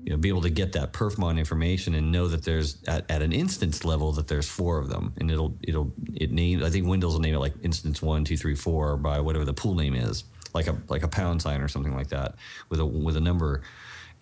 you 0.05 0.11
know, 0.11 0.17
be 0.17 0.29
able 0.29 0.43
to 0.43 0.51
get 0.51 0.73
that 0.73 0.93
perfmon 0.93 1.39
information 1.39 1.95
and 1.95 2.11
know 2.11 2.27
that 2.29 2.43
there's 2.43 2.83
at, 2.87 3.11
at 3.11 3.23
an 3.23 3.33
instance 3.33 3.85
level 3.85 4.13
that 4.13 4.29
there's 4.29 4.49
four 4.49 4.79
of 4.79 4.89
them, 4.89 5.13
and 5.19 5.31
it'll 5.31 5.57
it'll 5.63 5.93
it 6.15 6.31
name. 6.31 6.65
I 6.65 6.71
think 6.71 6.87
Windows 6.87 7.13
will 7.13 7.21
name 7.21 7.35
it 7.35 7.39
like 7.39 7.55
instance 7.63 8.01
one, 8.01 8.25
two, 8.25 8.37
three, 8.37 8.55
four 8.55 8.97
by 8.97 9.21
whatever 9.21 9.45
the 9.45 9.53
pool 9.53 9.75
name 9.75 9.95
is, 9.95 10.25
like 10.55 10.67
a 10.67 10.77
like 10.89 11.03
a 11.03 11.09
pound 11.09 11.43
sign 11.43 11.61
or 11.61 11.69
something 11.69 11.95
like 11.95 12.09
that 12.09 12.35
with 12.69 12.81
a 12.81 12.87
with 12.87 13.17
a 13.17 13.21
number. 13.21 13.63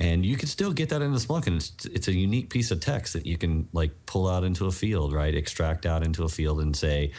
And 0.01 0.25
you 0.25 0.37
can 0.37 0.47
still 0.47 0.73
get 0.73 0.91
that 0.91 1.03
into 1.03 1.19
Splunk, 1.19 1.49
and 1.49 1.57
it's 1.57 1.87
it's 1.87 2.09
a 2.09 2.13
unique 2.13 2.51
piece 2.51 2.71
of 2.71 2.81
text 2.81 3.15
that 3.15 3.27
you 3.27 3.37
can 3.37 3.69
like 3.73 3.91
pull 4.07 4.29
out 4.29 4.45
into 4.45 4.67
a 4.67 4.71
field, 4.71 5.13
right? 5.13 5.35
Extract 5.35 5.87
out 5.87 6.05
into 6.05 6.23
a 6.25 6.29
field 6.29 6.61
and 6.61 6.77
say, 6.77 7.13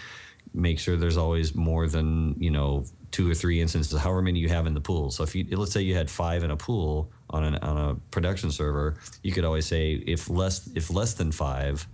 make 0.53 0.79
sure 0.79 0.95
there's 0.95 1.17
always 1.17 1.55
more 1.55 1.87
than 1.87 2.35
you 2.39 2.51
know 2.51 2.85
two 3.11 3.29
or 3.29 3.33
three 3.33 3.59
instances, 3.59 3.99
however 3.99 4.21
many 4.21 4.39
you 4.39 4.49
have 4.49 4.67
in 4.67 4.73
the 4.73 4.81
pool. 4.81 5.11
So 5.11 5.23
if 5.23 5.35
you 5.35 5.45
let's 5.57 5.71
say 5.71 5.81
you 5.81 5.95
had 5.95 6.09
five 6.09 6.43
in 6.43 6.51
a 6.51 6.57
pool 6.57 7.11
on 7.29 7.43
an 7.43 7.55
on 7.55 7.77
a 7.77 7.95
production 8.11 8.51
server, 8.51 8.95
you 9.23 9.31
could 9.31 9.45
always 9.45 9.65
say 9.65 9.93
if 9.93 10.29
less 10.29 10.69
if 10.75 10.89
less 10.89 11.13
than 11.13 11.31
five, 11.31 11.85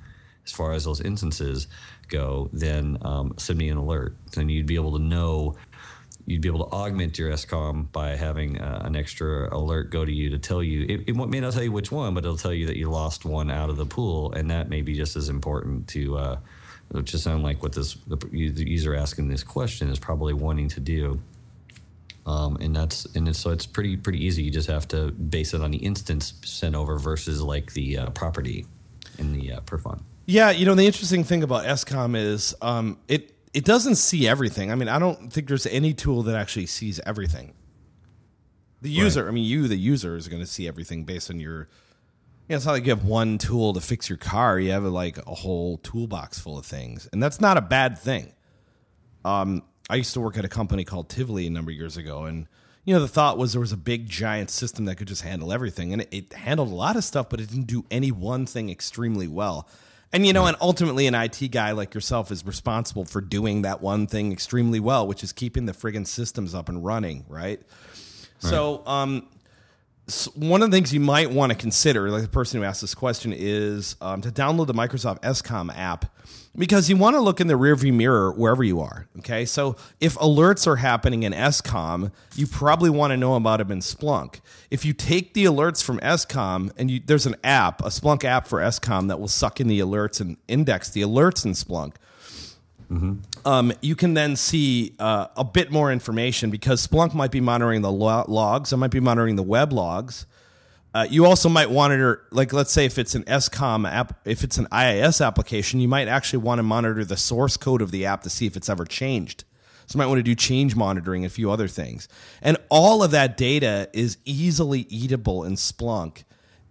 as 0.45 0.51
far 0.51 0.73
as 0.73 0.83
those 0.83 1.01
instances 1.01 1.67
go, 2.07 2.49
then 2.53 2.97
um, 3.01 3.33
send 3.37 3.57
me 3.57 3.69
an 3.69 3.77
alert. 3.77 4.15
Then 4.33 4.49
you'd 4.49 4.67
be 4.67 4.75
able 4.75 4.97
to 4.97 5.03
know. 5.03 5.55
You'd 6.25 6.41
be 6.41 6.47
able 6.47 6.65
to 6.65 6.71
augment 6.71 7.19
your 7.19 7.31
SCOM 7.31 7.91
by 7.91 8.15
having 8.15 8.59
uh, 8.59 8.81
an 8.83 8.95
extra 8.95 9.55
alert 9.55 9.91
go 9.91 10.03
to 10.03 10.11
you 10.11 10.31
to 10.31 10.39
tell 10.39 10.63
you. 10.63 10.85
It, 10.89 11.09
it 11.09 11.15
may 11.15 11.39
not 11.39 11.53
tell 11.53 11.61
you 11.61 11.71
which 11.71 11.91
one, 11.91 12.15
but 12.15 12.23
it'll 12.23 12.37
tell 12.37 12.53
you 12.53 12.65
that 12.65 12.77
you 12.77 12.89
lost 12.89 13.25
one 13.25 13.51
out 13.51 13.69
of 13.69 13.77
the 13.77 13.85
pool, 13.85 14.33
and 14.33 14.49
that 14.49 14.67
may 14.67 14.81
be 14.81 14.95
just 14.95 15.15
as 15.15 15.29
important 15.29 15.87
to 15.89 16.17
uh, 16.17 16.37
which 16.89 17.11
just 17.11 17.23
sound 17.23 17.43
like 17.43 17.61
what 17.63 17.73
this 17.73 17.95
the 18.07 18.17
user 18.31 18.95
asking 18.95 19.27
this 19.27 19.43
question 19.43 19.89
is 19.89 19.99
probably 19.99 20.33
wanting 20.33 20.67
to 20.69 20.79
do. 20.79 21.19
Um, 22.25 22.57
and 22.57 22.75
that's 22.75 23.05
and 23.15 23.27
it's, 23.27 23.39
so 23.39 23.51
it's 23.51 23.65
pretty 23.65 23.97
pretty 23.97 24.23
easy. 24.23 24.43
You 24.43 24.51
just 24.51 24.67
have 24.67 24.87
to 24.89 25.11
base 25.11 25.53
it 25.53 25.61
on 25.61 25.71
the 25.71 25.77
instance 25.77 26.33
sent 26.43 26.75
over 26.75 26.97
versus 26.97 27.41
like 27.41 27.73
the 27.73 27.99
uh, 27.99 28.09
property 28.11 28.65
in 29.19 29.33
the 29.33 29.53
uh, 29.53 29.59
perfmon. 29.61 30.01
Yeah, 30.25 30.49
you 30.49 30.65
know 30.65 30.73
the 30.73 30.85
interesting 30.85 31.23
thing 31.23 31.43
about 31.43 31.65
SCOM 31.65 32.15
is 32.15 32.55
um, 32.61 32.97
it 33.07 33.34
it 33.55 33.63
doesn't 33.63 33.95
see 33.95 34.27
everything. 34.27 34.71
I 34.71 34.75
mean, 34.75 34.89
I 34.89 34.99
don't 34.99 35.31
think 35.31 35.47
there's 35.47 35.65
any 35.65 35.93
tool 35.93 36.23
that 36.23 36.35
actually 36.35 36.65
sees 36.65 36.99
everything. 37.05 37.53
The 38.81 38.89
user, 38.89 39.23
right. 39.23 39.29
I 39.29 39.33
mean, 39.33 39.45
you, 39.45 39.67
the 39.69 39.77
user, 39.77 40.17
is 40.17 40.27
going 40.27 40.41
to 40.41 40.47
see 40.47 40.67
everything 40.67 41.05
based 41.05 41.31
on 41.31 41.39
your 41.39 41.69
yeah, 42.47 42.57
it's 42.57 42.65
not 42.65 42.73
like 42.73 42.83
you 42.83 42.91
have 42.91 43.05
one 43.05 43.39
tool 43.39 43.73
to 43.73 43.81
fix 43.81 44.07
your 44.07 44.19
car. 44.19 44.59
You 44.59 44.71
have 44.71 44.83
like 44.83 45.17
a 45.25 45.33
whole 45.33 45.77
toolbox 45.77 46.37
full 46.37 46.59
of 46.59 46.65
things, 46.65 47.09
and 47.11 47.23
that's 47.23 47.41
not 47.41 47.57
a 47.57 47.61
bad 47.61 47.97
thing. 47.97 48.33
Um, 49.23 49.63
I 49.89 49.95
used 49.95 50.13
to 50.13 50.19
work 50.19 50.37
at 50.37 50.45
a 50.45 50.49
company 50.49 50.83
called 50.83 51.09
Tivoli 51.09 51.47
a 51.47 51.49
number 51.49 51.71
of 51.71 51.77
years 51.77 51.97
ago, 51.97 52.25
and 52.25 52.47
you 52.83 52.93
know 52.93 52.99
the 52.99 53.07
thought 53.07 53.39
was 53.39 53.53
there 53.53 53.61
was 53.61 53.71
a 53.71 53.77
big 53.77 54.07
giant 54.07 54.51
system 54.51 54.85
that 54.85 54.97
could 54.97 55.07
just 55.07 55.23
handle 55.23 55.51
everything, 55.51 55.93
and 55.93 56.03
it, 56.03 56.09
it 56.11 56.33
handled 56.33 56.71
a 56.71 56.75
lot 56.75 56.97
of 56.97 57.03
stuff, 57.03 57.29
but 57.29 57.39
it 57.39 57.49
didn't 57.49 57.67
do 57.67 57.85
any 57.89 58.11
one 58.11 58.45
thing 58.45 58.69
extremely 58.69 59.27
well. 59.27 59.67
And 60.15 60.25
you 60.25 60.31
know, 60.31 60.45
and 60.45 60.55
ultimately, 60.61 61.07
an 61.07 61.13
IT 61.13 61.51
guy 61.51 61.71
like 61.71 61.93
yourself 61.93 62.31
is 62.31 62.45
responsible 62.45 63.03
for 63.03 63.19
doing 63.19 63.63
that 63.63 63.81
one 63.81 64.07
thing 64.07 64.31
extremely 64.31 64.79
well, 64.79 65.05
which 65.05 65.25
is 65.25 65.33
keeping 65.33 65.65
the 65.65 65.73
friggin' 65.73 66.07
systems 66.07 66.55
up 66.55 66.69
and 66.69 66.85
running, 66.85 67.25
right? 67.27 67.59
right. 67.59 67.99
So, 68.39 68.81
um, 68.87 69.27
one 70.35 70.61
of 70.61 70.69
the 70.69 70.77
things 70.77 70.93
you 70.93 70.99
might 70.99 71.31
want 71.31 71.51
to 71.51 71.57
consider, 71.57 72.11
like 72.11 72.21
the 72.21 72.27
person 72.27 72.59
who 72.59 72.65
asked 72.65 72.81
this 72.81 72.93
question, 72.93 73.33
is 73.35 73.95
um, 74.01 74.21
to 74.21 74.29
download 74.29 74.67
the 74.67 74.73
Microsoft 74.73 75.21
SCOM 75.21 75.75
app 75.75 76.15
because 76.55 76.89
you 76.89 76.95
want 76.95 77.15
to 77.15 77.19
look 77.19 77.41
in 77.41 77.47
the 77.47 77.55
rearview 77.55 77.91
mirror 77.91 78.31
wherever 78.31 78.63
you 78.63 78.81
are. 78.81 79.07
Okay, 79.19 79.45
so 79.45 79.75
if 79.99 80.15
alerts 80.15 80.67
are 80.67 80.75
happening 80.75 81.23
in 81.23 81.33
SCOM, 81.33 82.11
you 82.35 82.45
probably 82.45 82.91
want 82.91 83.11
to 83.11 83.17
know 83.17 83.33
about 83.33 83.57
them 83.57 83.71
in 83.71 83.79
Splunk. 83.79 84.41
If 84.69 84.85
you 84.85 84.93
take 84.93 85.33
the 85.33 85.45
alerts 85.45 85.83
from 85.83 85.99
SCOM 85.99 86.71
and 86.77 86.91
you, 86.91 87.01
there's 87.03 87.25
an 87.25 87.35
app, 87.43 87.81
a 87.81 87.87
Splunk 87.87 88.23
app 88.23 88.45
for 88.47 88.59
SCOM 88.59 89.07
that 89.07 89.19
will 89.19 89.27
suck 89.27 89.59
in 89.59 89.67
the 89.67 89.79
alerts 89.79 90.21
and 90.21 90.37
index 90.47 90.89
the 90.89 91.01
alerts 91.01 91.45
in 91.45 91.53
Splunk 91.53 91.95
Mm-hmm. 92.91 93.47
Um, 93.47 93.73
you 93.81 93.95
can 93.95 94.13
then 94.13 94.35
see 94.35 94.95
uh, 94.99 95.27
a 95.35 95.43
bit 95.43 95.71
more 95.71 95.91
information 95.91 96.49
because 96.49 96.85
Splunk 96.85 97.13
might 97.13 97.31
be 97.31 97.41
monitoring 97.41 97.81
the 97.81 97.91
lo- 97.91 98.25
logs, 98.27 98.73
it 98.73 98.77
might 98.77 98.91
be 98.91 98.99
monitoring 98.99 99.35
the 99.35 99.43
web 99.43 99.73
logs. 99.73 100.25
Uh, 100.93 101.05
you 101.09 101.25
also 101.25 101.49
might 101.49 101.69
monitor, 101.69 102.23
like, 102.31 102.53
let's 102.53 102.71
say 102.71 102.85
if 102.85 102.97
it's 102.97 103.15
an 103.15 103.23
SCOM 103.23 103.85
app, 103.85 104.17
if 104.25 104.45
it's 104.45 104.57
an 104.57 104.65
IIS 104.71 105.19
application, 105.19 105.81
you 105.81 105.89
might 105.89 106.07
actually 106.07 106.39
want 106.39 106.59
to 106.59 106.63
monitor 106.63 107.03
the 107.03 107.17
source 107.17 107.57
code 107.57 107.81
of 107.81 107.91
the 107.91 108.05
app 108.05 108.21
to 108.21 108.29
see 108.29 108.45
if 108.45 108.55
it's 108.55 108.69
ever 108.69 108.85
changed. 108.85 109.43
So 109.87 109.97
you 109.97 109.97
might 109.97 110.07
want 110.07 110.19
to 110.19 110.23
do 110.23 110.35
change 110.35 110.73
monitoring 110.73 111.25
and 111.25 111.31
a 111.31 111.33
few 111.33 111.51
other 111.51 111.67
things. 111.67 112.07
And 112.41 112.55
all 112.69 113.03
of 113.03 113.11
that 113.11 113.35
data 113.35 113.89
is 113.91 114.17
easily 114.23 114.81
eatable 114.89 115.43
in 115.43 115.55
Splunk. 115.55 116.23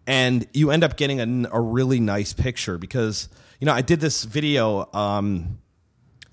And 0.07 0.47
you 0.55 0.71
end 0.71 0.85
up 0.85 0.97
getting 0.97 1.21
a, 1.21 1.49
a 1.53 1.61
really 1.61 2.01
nice 2.01 2.33
picture 2.33 2.79
because, 2.79 3.29
you 3.61 3.67
know, 3.67 3.75
I 3.75 3.83
did 3.83 4.01
this 4.01 4.25
video. 4.25 4.89
Um, 4.95 5.59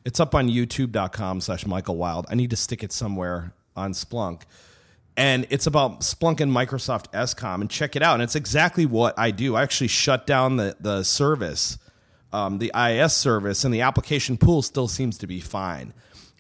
it's 0.06 0.20
up 0.20 0.36
on 0.36 0.50
youtube.com 0.50 1.42
slash 1.42 1.66
Michael 1.66 1.98
Wild. 1.98 2.26
I 2.30 2.36
need 2.36 2.50
to 2.50 2.56
stick 2.56 2.84
it 2.84 2.92
somewhere 2.92 3.54
on 3.76 3.94
Splunk. 3.94 4.44
And 5.18 5.46
it's 5.50 5.68
about 5.68 6.02
Splunk 6.02 6.40
and 6.40 6.52
Microsoft 6.52 7.12
SCOM. 7.12 7.62
And 7.62 7.70
check 7.70 7.96
it 7.96 8.02
out. 8.02 8.16
And 8.16 8.24
it's 8.24 8.36
exactly 8.36 8.86
what 8.86 9.18
I 9.20 9.32
do. 9.32 9.56
I 9.56 9.62
actually 9.64 9.90
shut 9.90 10.26
down 10.26 10.58
the, 10.58 10.76
the 10.80 11.04
service, 11.04 11.78
um, 12.32 12.58
the 12.60 12.72
IS 12.76 13.14
service, 13.14 13.64
and 13.64 13.74
the 13.74 13.82
application 13.82 14.38
pool 14.38 14.62
still 14.62 14.88
seems 14.88 15.18
to 15.20 15.28
be 15.28 15.40
fine. 15.40 15.94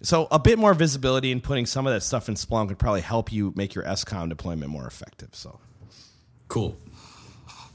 So 0.03 0.27
a 0.31 0.39
bit 0.39 0.57
more 0.57 0.73
visibility 0.73 1.31
and 1.31 1.43
putting 1.43 1.65
some 1.67 1.85
of 1.85 1.93
that 1.93 2.01
stuff 2.01 2.27
in 2.27 2.35
Splunk 2.35 2.69
would 2.69 2.79
probably 2.79 3.01
help 3.01 3.31
you 3.31 3.53
make 3.55 3.75
your 3.75 3.83
SCOM 3.83 4.29
deployment 4.29 4.71
more 4.71 4.87
effective. 4.87 5.29
So 5.33 5.59
cool. 6.47 6.77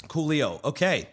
Coolio. 0.08 0.62
Okay. 0.64 1.08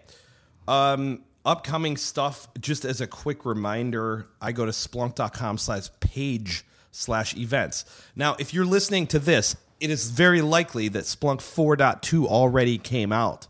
Um, 0.67 1.23
upcoming 1.45 1.97
stuff 1.97 2.47
just 2.59 2.85
as 2.85 3.01
a 3.01 3.07
quick 3.07 3.45
reminder 3.45 4.27
i 4.41 4.51
go 4.51 4.65
to 4.65 4.71
splunk.com 4.71 5.57
slash 5.57 5.89
page 5.99 6.65
slash 6.91 7.35
events. 7.35 7.85
Now 8.15 8.35
if 8.39 8.53
you're 8.53 8.65
listening 8.65 9.07
to 9.07 9.19
this 9.19 9.55
it 9.79 9.89
is 9.89 10.09
very 10.11 10.41
likely 10.41 10.87
that 10.89 11.03
splunk 11.03 11.39
4.2 11.39 12.25
already 12.25 12.77
came 12.77 13.11
out. 13.11 13.47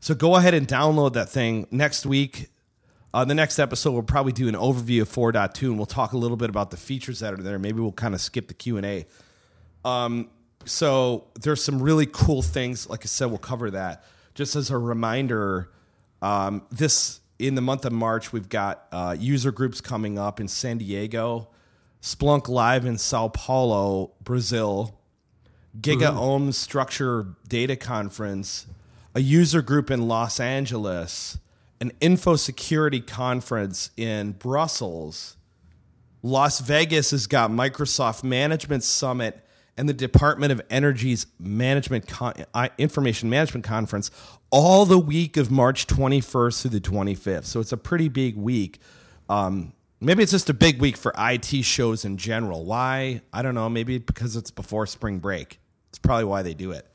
So 0.00 0.14
go 0.14 0.34
ahead 0.34 0.54
and 0.54 0.66
download 0.66 1.12
that 1.12 1.28
thing. 1.28 1.66
Next 1.70 2.06
week 2.06 2.48
uh, 3.14 3.24
the 3.24 3.34
next 3.34 3.58
episode 3.58 3.92
we'll 3.92 4.02
probably 4.02 4.32
do 4.32 4.48
an 4.48 4.54
overview 4.54 5.02
of 5.02 5.08
4.2 5.10 5.62
and 5.62 5.76
we'll 5.76 5.86
talk 5.86 6.12
a 6.12 6.18
little 6.18 6.36
bit 6.36 6.50
about 6.50 6.70
the 6.70 6.76
features 6.76 7.20
that 7.20 7.34
are 7.34 7.42
there. 7.42 7.58
Maybe 7.58 7.80
we'll 7.80 7.92
kind 7.92 8.14
of 8.14 8.20
skip 8.20 8.48
the 8.48 8.54
q&a 8.54 9.06
um, 9.84 10.30
so 10.64 11.28
there's 11.40 11.62
some 11.62 11.80
really 11.80 12.06
cool 12.06 12.42
things. 12.42 12.88
Like 12.88 13.00
i 13.04 13.06
said 13.06 13.26
we'll 13.26 13.38
cover 13.38 13.70
that. 13.70 14.04
Just 14.34 14.56
as 14.56 14.70
a 14.70 14.78
reminder 14.78 15.70
um, 16.20 16.62
this 16.70 17.20
in 17.38 17.54
the 17.54 17.60
month 17.60 17.84
of 17.84 17.92
March, 17.92 18.32
we've 18.32 18.48
got 18.48 18.86
uh, 18.90 19.16
user 19.18 19.52
groups 19.52 19.80
coming 19.80 20.18
up 20.18 20.40
in 20.40 20.48
San 20.48 20.78
Diego, 20.78 21.48
Splunk 22.02 22.48
Live 22.48 22.84
in 22.84 22.98
Sao 22.98 23.28
Paulo, 23.28 24.12
Brazil, 24.22 24.98
GigaOM 25.80 26.52
Structure 26.52 27.36
Data 27.46 27.76
Conference, 27.76 28.66
a 29.14 29.20
user 29.20 29.62
group 29.62 29.90
in 29.90 30.08
Los 30.08 30.40
Angeles, 30.40 31.38
an 31.80 31.92
info 32.00 32.36
security 32.36 33.00
conference 33.00 33.90
in 33.96 34.32
Brussels. 34.32 35.36
Las 36.22 36.60
Vegas 36.60 37.12
has 37.12 37.28
got 37.28 37.50
Microsoft 37.50 38.24
Management 38.24 38.82
Summit 38.82 39.44
and 39.78 39.88
the 39.88 39.94
Department 39.94 40.50
of 40.52 40.60
Energy's 40.68 41.26
Management 41.38 42.08
Con- 42.08 42.34
Information 42.76 43.30
Management 43.30 43.64
Conference 43.64 44.10
all 44.50 44.84
the 44.84 44.98
week 44.98 45.36
of 45.36 45.50
March 45.50 45.86
21st 45.86 46.62
through 46.62 46.70
the 46.72 46.80
25th. 46.80 47.44
So 47.44 47.60
it's 47.60 47.72
a 47.72 47.76
pretty 47.76 48.08
big 48.08 48.36
week. 48.36 48.80
Um, 49.28 49.72
maybe 50.00 50.22
it's 50.22 50.32
just 50.32 50.50
a 50.50 50.54
big 50.54 50.80
week 50.80 50.96
for 50.96 51.14
IT 51.16 51.64
shows 51.64 52.04
in 52.04 52.16
general. 52.16 52.64
Why? 52.64 53.22
I 53.32 53.42
don't 53.42 53.54
know. 53.54 53.68
Maybe 53.68 53.98
because 53.98 54.36
it's 54.36 54.50
before 54.50 54.86
spring 54.86 55.20
break. 55.20 55.60
It's 55.90 55.98
probably 55.98 56.24
why 56.24 56.42
they 56.42 56.54
do 56.54 56.72
it. 56.72 56.86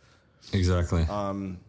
Exactly. 0.52 1.04
Um, 1.04 1.60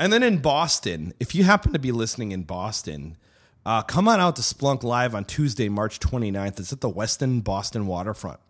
and 0.00 0.12
then 0.12 0.22
in 0.22 0.38
Boston, 0.38 1.12
if 1.20 1.34
you 1.34 1.44
happen 1.44 1.72
to 1.74 1.78
be 1.78 1.92
listening 1.92 2.32
in 2.32 2.42
Boston, 2.42 3.16
uh, 3.64 3.82
come 3.82 4.08
on 4.08 4.18
out 4.18 4.36
to 4.36 4.42
Splunk 4.42 4.82
Live 4.82 5.14
on 5.14 5.24
Tuesday, 5.26 5.68
March 5.68 6.00
29th. 6.00 6.58
It's 6.58 6.72
at 6.72 6.80
the 6.80 6.90
Westin 6.90 7.44
Boston 7.44 7.86
waterfront. 7.86 8.40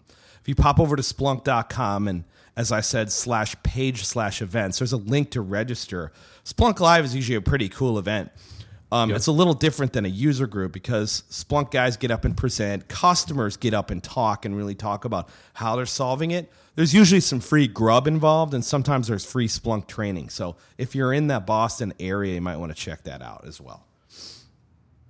If 0.41 0.49
you 0.49 0.55
pop 0.55 0.81
over 0.81 0.97
to 0.97 1.03
splunk.com 1.03 2.09
and 2.09 2.25
as 2.57 2.73
I 2.73 2.81
said, 2.81 3.11
slash 3.11 3.55
page 3.63 4.05
slash 4.05 4.43
events, 4.43 4.79
there's 4.79 4.93
a 4.93 4.99
link 4.99 5.31
to 5.31 5.41
register. 5.41 6.13
Splunk 6.45 6.81
Live 6.81 7.05
is 7.05 7.15
usually 7.15 7.37
a 7.37 7.41
pretty 7.41 7.69
cool 7.69 7.99
event. 7.99 8.31
Um, 8.93 9.11
yep. 9.11 9.17
It's 9.17 9.29
a 9.29 9.33
little 9.33 9.55
different 9.55 9.93
than 9.93 10.05
a 10.05 10.09
user 10.09 10.47
group 10.47 10.73
because 10.73 11.23
Splunk 11.31 11.71
guys 11.71 11.97
get 11.97 12.11
up 12.11 12.25
and 12.25 12.37
present, 12.37 12.89
customers 12.89 13.57
get 13.57 13.73
up 13.73 13.91
and 13.91 14.03
talk 14.03 14.45
and 14.45 14.57
really 14.57 14.75
talk 14.75 15.05
about 15.05 15.29
how 15.55 15.77
they're 15.77 15.87
solving 15.87 16.33
it. 16.33 16.51
There's 16.75 16.93
usually 16.93 17.21
some 17.21 17.41
free 17.41 17.69
grub 17.69 18.07
involved, 18.07 18.53
and 18.55 18.65
sometimes 18.65 19.07
there's 19.09 19.25
free 19.25 19.49
Splunk 19.49 19.87
training. 19.87 20.31
So 20.31 20.57
if 20.77 20.95
you're 20.95 21.13
in 21.13 21.29
that 21.29 21.47
Boston 21.47 21.93
area, 22.01 22.35
you 22.35 22.41
might 22.41 22.57
want 22.57 22.75
to 22.75 22.79
check 22.81 23.05
that 23.05 23.23
out 23.23 23.45
as 23.47 23.61
well. 23.61 23.87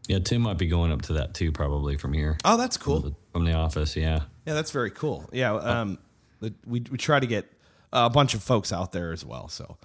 Yeah, 0.09 0.19
Tim 0.19 0.43
might 0.43 0.59
be 0.59 0.67
going 0.67 0.93
up 0.93 1.03
to 1.03 1.15
that 1.15 1.35
too, 1.35 1.53
probably 1.53 1.97
from 1.97 2.13
here. 2.13 2.37
Oh, 2.45 2.57
that's 2.57 2.77
cool. 2.77 3.01
From 3.01 3.11
the, 3.11 3.17
from 3.33 3.45
the 3.45 3.55
office, 3.55 3.97
yeah. 3.97 4.23
Yeah, 4.47 4.55
that's 4.55 4.71
very 4.71 4.91
cool. 4.91 5.29
Yeah, 5.33 5.55
um, 5.55 5.99
we 6.41 6.53
we 6.91 6.99
try 6.99 7.21
to 7.21 7.27
get 7.27 7.51
a 7.93 8.09
bunch 8.11 8.35
of 8.35 8.43
folks 8.43 8.73
out 8.73 8.93
there 8.93 9.13
as 9.13 9.25
well. 9.25 9.49
So 9.49 9.77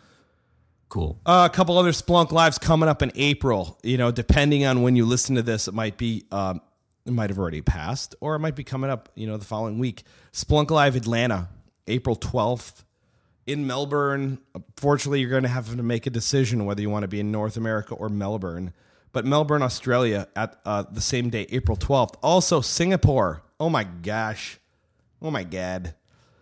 cool. 0.90 1.20
Uh, 1.26 1.48
a 1.52 1.54
couple 1.54 1.78
other 1.78 1.92
Splunk 1.92 2.32
lives 2.32 2.58
coming 2.58 2.88
up 2.90 3.02
in 3.02 3.12
April. 3.16 3.78
You 3.84 3.98
know, 3.98 4.12
depending 4.12 4.66
on 4.66 4.82
when 4.82 4.96
you 4.96 5.06
listen 5.06 5.36
to 5.36 5.42
this, 5.42 5.68
it 5.68 5.74
might 5.74 5.98
be 5.98 6.24
um, 6.32 6.62
it 7.06 7.14
might 7.14 7.30
have 7.30 7.38
already 7.40 7.62
passed, 7.62 8.16
or 8.22 8.36
it 8.36 8.40
might 8.40 8.56
be 8.56 8.64
coming 8.64 8.90
up. 8.90 9.10
You 9.16 9.28
know, 9.28 9.38
the 9.38 9.46
following 9.46 9.78
week. 9.80 10.04
Splunk 10.32 10.70
Live 10.72 10.96
Atlanta, 10.96 11.50
April 11.88 12.16
twelfth. 12.16 12.84
In 13.48 13.68
Melbourne, 13.68 14.40
fortunately, 14.76 15.20
you're 15.22 15.30
going 15.30 15.44
to 15.44 15.50
have 15.50 15.70
to 15.76 15.84
make 15.84 16.08
a 16.08 16.10
decision 16.10 16.66
whether 16.66 16.82
you 16.82 16.90
want 16.90 17.04
to 17.04 17.08
be 17.08 17.20
in 17.20 17.32
North 17.32 17.58
America 17.58 17.94
or 17.94 18.10
Melbourne. 18.10 18.74
but 19.12 19.24
Melbourne, 19.24 19.62
Australia 19.62 20.28
at 20.36 20.60
uh, 20.66 20.84
the 20.90 21.00
same 21.00 21.30
day, 21.30 21.46
April 21.52 21.78
12th. 21.78 22.16
Also, 22.24 22.60
Singapore. 22.60 23.44
Oh 23.60 23.70
my 23.70 23.84
gosh. 23.84 24.60
Oh 25.22 25.32
my 25.32 25.44
God. 25.44 25.94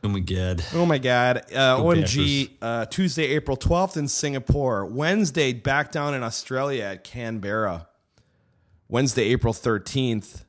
Oh 0.04 0.10
my 0.10 0.20
god. 0.20 0.64
Oh 0.74 0.86
my 0.86 0.98
God. 0.98 1.38
Uh, 1.54 1.78
Go 1.78 1.84
OMG, 1.86 2.50
uh, 2.62 2.86
Tuesday, 2.86 3.28
April 3.28 3.56
12th 3.56 3.96
in 3.96 4.08
Singapore. 4.08 4.86
Wednesday, 4.86 5.54
back 5.54 5.92
down 5.92 6.14
in 6.14 6.24
Australia 6.24 6.84
at 6.84 7.04
Canberra. 7.04 7.88
Wednesday, 8.90 9.24
April 9.26 9.54
13th. 9.54 10.44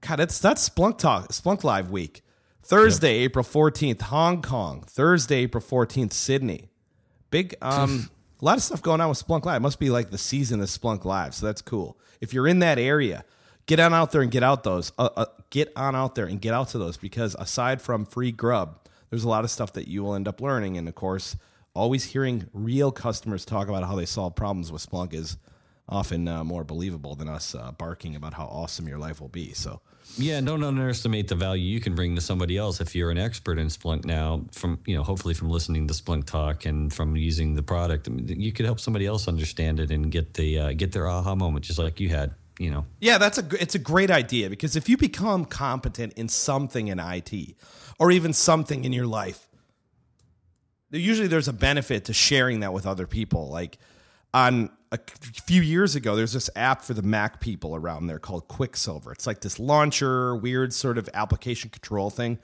God, 0.00 0.16
that's, 0.16 0.38
that's 0.40 0.68
Splunk 0.68 0.98
Talk, 0.98 1.28
Splunk 1.28 1.62
Live 1.62 1.90
week. 1.90 2.22
Thursday, 2.62 3.18
April 3.18 3.44
14th, 3.44 4.00
Hong 4.02 4.42
Kong. 4.42 4.82
Thursday, 4.86 5.42
April 5.42 5.62
14th, 5.62 6.12
Sydney. 6.12 6.70
Big, 7.30 7.54
um, 7.62 8.10
a 8.40 8.44
lot 8.44 8.56
of 8.56 8.62
stuff 8.62 8.82
going 8.82 9.00
on 9.00 9.08
with 9.08 9.24
Splunk 9.24 9.44
Live. 9.44 9.62
Must 9.62 9.78
be 9.78 9.90
like 9.90 10.10
the 10.10 10.18
season 10.18 10.60
of 10.60 10.68
Splunk 10.68 11.04
Live, 11.04 11.34
so 11.34 11.46
that's 11.46 11.62
cool. 11.62 11.98
If 12.20 12.32
you're 12.34 12.48
in 12.48 12.58
that 12.60 12.78
area, 12.78 13.24
get 13.70 13.78
on 13.78 13.94
out 13.94 14.10
there 14.10 14.20
and 14.20 14.32
get 14.32 14.42
out 14.42 14.64
those. 14.64 14.90
Uh, 14.98 15.08
uh, 15.16 15.26
get 15.50 15.72
on 15.76 15.94
out 15.94 16.16
there 16.16 16.26
and 16.26 16.40
get 16.40 16.52
out 16.52 16.68
to 16.70 16.78
those 16.78 16.96
because 16.96 17.36
aside 17.38 17.80
from 17.80 18.04
free 18.04 18.32
grub, 18.32 18.80
there's 19.10 19.22
a 19.22 19.28
lot 19.28 19.44
of 19.44 19.50
stuff 19.50 19.72
that 19.74 19.86
you 19.86 20.02
will 20.02 20.16
end 20.16 20.26
up 20.26 20.40
learning. 20.40 20.76
And 20.76 20.88
of 20.88 20.96
course, 20.96 21.36
always 21.72 22.02
hearing 22.02 22.48
real 22.52 22.90
customers 22.90 23.44
talk 23.44 23.68
about 23.68 23.84
how 23.84 23.94
they 23.94 24.06
solve 24.06 24.34
problems 24.34 24.72
with 24.72 24.84
Splunk 24.84 25.14
is 25.14 25.36
often 25.88 26.26
uh, 26.26 26.42
more 26.42 26.64
believable 26.64 27.14
than 27.14 27.28
us 27.28 27.54
uh, 27.54 27.70
barking 27.70 28.16
about 28.16 28.34
how 28.34 28.46
awesome 28.46 28.88
your 28.88 28.98
life 28.98 29.20
will 29.20 29.28
be. 29.28 29.52
So, 29.52 29.80
Yeah, 30.18 30.40
don't 30.40 30.64
underestimate 30.64 31.28
the 31.28 31.36
value 31.36 31.62
you 31.62 31.80
can 31.80 31.94
bring 31.94 32.16
to 32.16 32.20
somebody 32.20 32.56
else 32.56 32.80
if 32.80 32.96
you're 32.96 33.12
an 33.12 33.18
expert 33.18 33.56
in 33.56 33.68
Splunk 33.68 34.04
now. 34.04 34.42
From 34.50 34.80
you 34.84 34.96
know, 34.96 35.04
hopefully 35.04 35.34
from 35.34 35.48
listening 35.48 35.86
to 35.86 35.94
Splunk 35.94 36.26
talk 36.26 36.66
and 36.66 36.92
from 36.92 37.14
using 37.14 37.54
the 37.54 37.62
product, 37.62 38.08
I 38.08 38.10
mean, 38.10 38.40
you 38.40 38.50
could 38.50 38.66
help 38.66 38.80
somebody 38.80 39.06
else 39.06 39.28
understand 39.28 39.78
it 39.78 39.92
and 39.92 40.10
get 40.10 40.34
the 40.34 40.58
uh, 40.58 40.72
get 40.72 40.90
their 40.90 41.06
aha 41.06 41.36
moment, 41.36 41.64
just 41.64 41.78
like 41.78 42.00
you 42.00 42.08
had. 42.08 42.34
You 42.60 42.70
know, 42.70 42.84
Yeah, 43.00 43.16
that's 43.16 43.38
a 43.38 43.44
it's 43.58 43.74
a 43.74 43.78
great 43.78 44.10
idea 44.10 44.50
because 44.50 44.76
if 44.76 44.86
you 44.86 44.98
become 44.98 45.46
competent 45.46 46.12
in 46.12 46.28
something 46.28 46.88
in 46.88 46.98
IT 46.98 47.56
or 47.98 48.10
even 48.10 48.34
something 48.34 48.84
in 48.84 48.92
your 48.92 49.06
life, 49.06 49.48
usually 50.90 51.26
there's 51.26 51.48
a 51.48 51.54
benefit 51.54 52.04
to 52.04 52.12
sharing 52.12 52.60
that 52.60 52.74
with 52.74 52.86
other 52.86 53.06
people. 53.06 53.48
Like 53.48 53.78
on 54.34 54.68
a 54.92 54.98
few 55.46 55.62
years 55.62 55.94
ago, 55.96 56.14
there's 56.14 56.34
this 56.34 56.50
app 56.54 56.82
for 56.82 56.92
the 56.92 57.00
Mac 57.00 57.40
people 57.40 57.74
around 57.74 58.08
there 58.08 58.18
called 58.18 58.46
Quicksilver. 58.48 59.10
It's 59.10 59.26
like 59.26 59.40
this 59.40 59.58
launcher, 59.58 60.36
weird 60.36 60.74
sort 60.74 60.98
of 60.98 61.08
application 61.14 61.70
control 61.70 62.10
thing. 62.10 62.38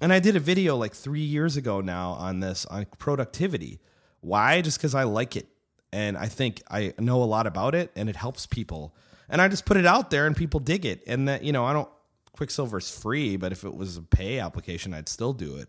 And 0.00 0.12
I 0.12 0.20
did 0.20 0.36
a 0.36 0.40
video 0.40 0.76
like 0.76 0.94
three 0.94 1.24
years 1.24 1.56
ago 1.56 1.80
now 1.80 2.10
on 2.12 2.38
this 2.38 2.66
on 2.66 2.86
productivity. 2.98 3.80
Why? 4.20 4.60
Just 4.60 4.78
because 4.78 4.94
I 4.94 5.02
like 5.02 5.34
it 5.34 5.48
and 5.92 6.16
I 6.16 6.26
think 6.26 6.62
I 6.70 6.94
know 7.00 7.20
a 7.20 7.24
lot 7.24 7.48
about 7.48 7.74
it 7.74 7.90
and 7.96 8.08
it 8.08 8.14
helps 8.14 8.46
people. 8.46 8.94
And 9.28 9.40
I 9.40 9.48
just 9.48 9.64
put 9.64 9.76
it 9.76 9.86
out 9.86 10.10
there 10.10 10.26
and 10.26 10.36
people 10.36 10.60
dig 10.60 10.84
it. 10.84 11.02
And 11.06 11.28
that, 11.28 11.42
you 11.42 11.52
know, 11.52 11.64
I 11.64 11.72
don't, 11.72 11.88
Quicksilver's 12.32 12.90
free, 12.90 13.36
but 13.36 13.52
if 13.52 13.64
it 13.64 13.74
was 13.74 13.96
a 13.96 14.02
pay 14.02 14.38
application, 14.38 14.94
I'd 14.94 15.08
still 15.08 15.32
do 15.32 15.56
it. 15.56 15.68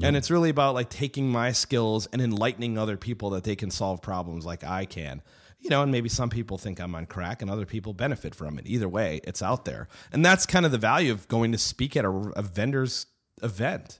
And 0.00 0.16
it's 0.16 0.30
really 0.30 0.50
about 0.50 0.74
like 0.74 0.90
taking 0.90 1.28
my 1.28 1.52
skills 1.52 2.06
and 2.12 2.22
enlightening 2.22 2.78
other 2.78 2.96
people 2.96 3.30
that 3.30 3.44
they 3.44 3.56
can 3.56 3.70
solve 3.70 4.00
problems 4.00 4.46
like 4.46 4.62
I 4.62 4.84
can. 4.84 5.22
You 5.60 5.70
know, 5.70 5.82
and 5.82 5.90
maybe 5.90 6.08
some 6.08 6.30
people 6.30 6.56
think 6.56 6.78
I'm 6.78 6.94
on 6.94 7.06
crack 7.06 7.42
and 7.42 7.50
other 7.50 7.66
people 7.66 7.92
benefit 7.92 8.32
from 8.32 8.60
it. 8.60 8.66
Either 8.66 8.88
way, 8.88 9.20
it's 9.24 9.42
out 9.42 9.64
there. 9.64 9.88
And 10.12 10.24
that's 10.24 10.46
kind 10.46 10.64
of 10.64 10.70
the 10.70 10.78
value 10.78 11.10
of 11.10 11.26
going 11.26 11.50
to 11.50 11.58
speak 11.58 11.96
at 11.96 12.04
a, 12.04 12.10
a 12.36 12.42
vendor's 12.42 13.06
event. 13.42 13.98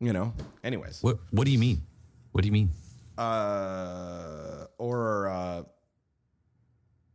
You 0.00 0.12
know, 0.12 0.34
anyways. 0.64 1.02
what 1.02 1.18
what 1.30 1.44
do 1.44 1.52
you 1.52 1.58
mean? 1.58 1.82
What 2.32 2.42
do 2.42 2.46
you 2.46 2.52
mean? 2.52 2.70
Uh, 3.16 4.66
or 4.76 5.28
uh, 5.28 5.62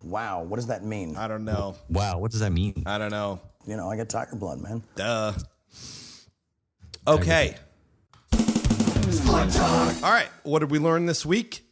Wow, 0.03 0.43
what 0.43 0.57
does 0.57 0.67
that 0.67 0.83
mean? 0.83 1.15
I 1.15 1.27
don't 1.27 1.45
know. 1.45 1.75
Wow, 1.89 2.19
what 2.19 2.31
does 2.31 2.41
that 2.41 2.51
mean? 2.51 2.83
I 2.85 2.97
don't 2.97 3.11
know. 3.11 3.39
You 3.65 3.77
know, 3.77 3.89
I 3.89 3.95
got 3.95 4.09
tiger 4.09 4.35
blood, 4.35 4.61
man. 4.61 4.83
Duh. 4.95 5.33
Okay. 7.07 7.55
All 8.33 10.11
right. 10.11 10.27
What 10.43 10.59
did 10.59 10.71
we 10.71 10.79
learn 10.79 11.05
this 11.05 11.25
week? 11.25 11.65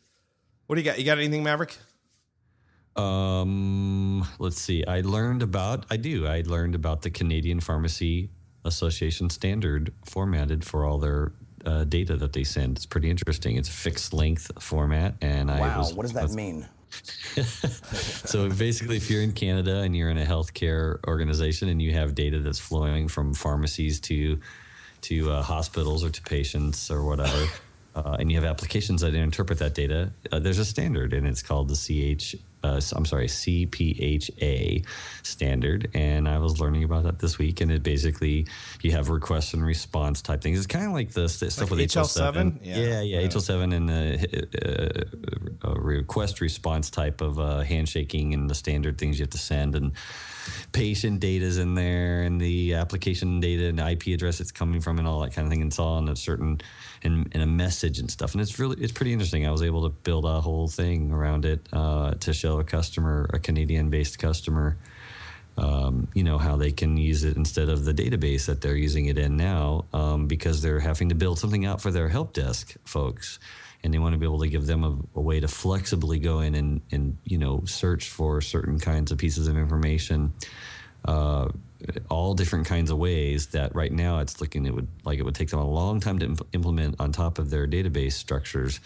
What 0.67 0.75
do 0.75 0.81
you 0.81 0.85
got? 0.85 0.99
You 0.99 1.05
got 1.05 1.17
anything, 1.17 1.43
Maverick? 1.43 1.77
Um, 2.95 4.25
let's 4.39 4.59
see. 4.61 4.85
I 4.85 5.01
learned 5.01 5.43
about. 5.43 5.85
I 5.89 5.97
do. 5.97 6.27
I 6.27 6.43
learned 6.45 6.75
about 6.75 7.01
the 7.01 7.09
Canadian 7.09 7.59
Pharmacy 7.59 8.29
Association 8.65 9.29
standard 9.29 9.93
formatted 10.05 10.63
for 10.63 10.85
all 10.85 10.97
their 10.97 11.33
uh, 11.65 11.83
data 11.85 12.15
that 12.17 12.33
they 12.33 12.43
send. 12.43 12.77
It's 12.77 12.85
pretty 12.85 13.09
interesting. 13.09 13.55
It's 13.57 13.69
a 13.69 13.73
fixed 13.73 14.13
length 14.13 14.51
format, 14.61 15.15
and 15.21 15.49
I 15.49 15.59
Wow, 15.59 15.79
was. 15.79 15.93
what 15.93 16.03
does 16.03 16.13
that 16.13 16.31
mean? 16.31 16.67
So 18.25 18.49
basically, 18.49 18.97
if 18.97 19.09
you're 19.09 19.21
in 19.21 19.31
Canada 19.33 19.79
and 19.79 19.95
you're 19.95 20.09
in 20.09 20.17
a 20.17 20.25
healthcare 20.25 20.99
organization 21.07 21.69
and 21.69 21.81
you 21.81 21.93
have 21.93 22.15
data 22.15 22.39
that's 22.39 22.59
flowing 22.59 23.07
from 23.07 23.33
pharmacies 23.33 23.99
to 24.01 24.39
to 25.01 25.31
uh, 25.31 25.41
hospitals 25.41 26.03
or 26.03 26.09
to 26.11 26.21
patients 26.21 26.91
or 26.91 27.03
whatever, 27.03 27.47
uh, 27.95 28.17
and 28.19 28.31
you 28.31 28.37
have 28.37 28.45
applications 28.45 29.01
that 29.01 29.15
interpret 29.15 29.59
that 29.59 29.73
data, 29.73 30.11
uh, 30.31 30.39
there's 30.39 30.59
a 30.59 30.65
standard, 30.65 31.13
and 31.13 31.27
it's 31.27 31.41
called 31.41 31.67
the 31.67 31.75
CH. 31.75 32.35
Uh, 32.63 32.79
I'm 32.93 33.05
sorry, 33.05 33.27
CPHA 33.27 34.85
standard, 35.23 35.89
and 35.93 36.27
I 36.27 36.37
was 36.37 36.59
learning 36.59 36.83
about 36.83 37.03
that 37.03 37.19
this 37.19 37.37
week. 37.37 37.61
And 37.61 37.71
it 37.71 37.83
basically 37.83 38.45
you 38.81 38.91
have 38.91 39.09
request 39.09 39.53
and 39.53 39.65
response 39.65 40.21
type 40.21 40.41
things. 40.41 40.57
It's 40.57 40.67
kind 40.67 40.85
of 40.85 40.93
like 40.93 41.11
the 41.11 41.27
st- 41.27 41.51
stuff 41.51 41.71
Like 41.71 41.79
with 41.79 41.89
HL7? 41.89 42.59
HL7. 42.59 42.59
Yeah. 42.63 42.77
Yeah, 42.77 43.01
yeah, 43.01 43.27
HL7 43.27 43.75
and 43.75 43.89
the 43.89 45.07
uh, 45.63 45.67
uh, 45.67 45.73
request 45.75 46.41
response 46.41 46.89
type 46.89 47.21
of 47.21 47.39
uh, 47.39 47.61
handshaking 47.61 48.33
and 48.33 48.49
the 48.49 48.55
standard 48.55 48.97
things 48.97 49.19
you 49.19 49.23
have 49.23 49.31
to 49.31 49.37
send 49.37 49.75
and 49.75 49.93
patient 50.71 51.19
data's 51.19 51.57
in 51.57 51.75
there 51.75 52.21
and 52.23 52.39
the 52.39 52.73
application 52.73 53.39
data 53.39 53.67
and 53.67 53.79
IP 53.79 54.07
address 54.07 54.39
it's 54.39 54.51
coming 54.51 54.81
from 54.81 54.99
and 54.99 55.07
all 55.07 55.19
that 55.21 55.33
kind 55.33 55.45
of 55.45 55.51
thing. 55.51 55.61
And 55.61 55.71
it's 55.71 55.79
on 55.79 56.09
a 56.09 56.15
certain 56.15 56.61
in, 57.01 57.27
in 57.31 57.41
a 57.41 57.45
message 57.45 57.99
and 57.99 58.09
stuff. 58.09 58.33
And 58.33 58.41
it's 58.41 58.59
really 58.59 58.81
it's 58.81 58.91
pretty 58.91 59.13
interesting. 59.13 59.45
I 59.45 59.51
was 59.51 59.63
able 59.63 59.83
to 59.83 59.89
build 59.89 60.25
a 60.25 60.41
whole 60.41 60.67
thing 60.67 61.11
around 61.11 61.45
it 61.45 61.67
uh, 61.73 62.11
to 62.15 62.33
show 62.33 62.59
a 62.59 62.63
customer, 62.63 63.29
a 63.33 63.39
Canadian 63.39 63.89
based 63.89 64.19
customer. 64.19 64.77
Um, 65.57 66.07
you 66.13 66.23
know 66.23 66.37
how 66.37 66.55
they 66.55 66.71
can 66.71 66.95
use 66.95 67.25
it 67.25 67.35
instead 67.35 67.67
of 67.67 67.83
the 67.83 67.93
database 67.93 68.45
that 68.45 68.61
they're 68.61 68.75
using 68.75 69.07
it 69.07 69.17
in 69.17 69.35
now 69.35 69.83
um, 69.93 70.25
because 70.27 70.61
they're 70.61 70.79
having 70.79 71.09
to 71.09 71.15
build 71.15 71.39
something 71.39 71.65
out 71.65 71.81
for 71.81 71.91
their 71.91 72.07
help 72.07 72.31
desk 72.31 72.75
folks 72.85 73.37
and 73.83 73.93
they 73.93 73.99
want 73.99 74.13
to 74.13 74.19
be 74.19 74.25
able 74.25 74.39
to 74.39 74.47
give 74.47 74.65
them 74.67 74.83
a, 74.83 75.19
a 75.19 75.21
way 75.21 75.39
to 75.39 75.47
flexibly 75.47 76.19
go 76.19 76.39
in 76.41 76.55
and, 76.55 76.81
and 76.91 77.17
you 77.23 77.37
know 77.37 77.63
search 77.65 78.09
for 78.09 78.41
certain 78.41 78.79
kinds 78.79 79.11
of 79.11 79.17
pieces 79.17 79.47
of 79.47 79.57
information 79.57 80.33
uh, 81.05 81.47
all 82.09 82.35
different 82.35 82.67
kinds 82.67 82.91
of 82.91 82.97
ways 82.99 83.47
that 83.47 83.73
right 83.73 83.91
now 83.91 84.19
it's 84.19 84.39
looking 84.39 84.65
it 84.67 84.73
would 84.75 84.87
like 85.03 85.17
it 85.17 85.23
would 85.23 85.33
take 85.35 85.49
them 85.49 85.59
a 85.59 85.67
long 85.67 85.99
time 85.99 86.19
to 86.19 86.25
imp- 86.27 86.47
implement 86.53 86.95
on 86.99 87.11
top 87.11 87.39
of 87.39 87.49
their 87.49 87.65
database 87.67 88.13
structures 88.13 88.79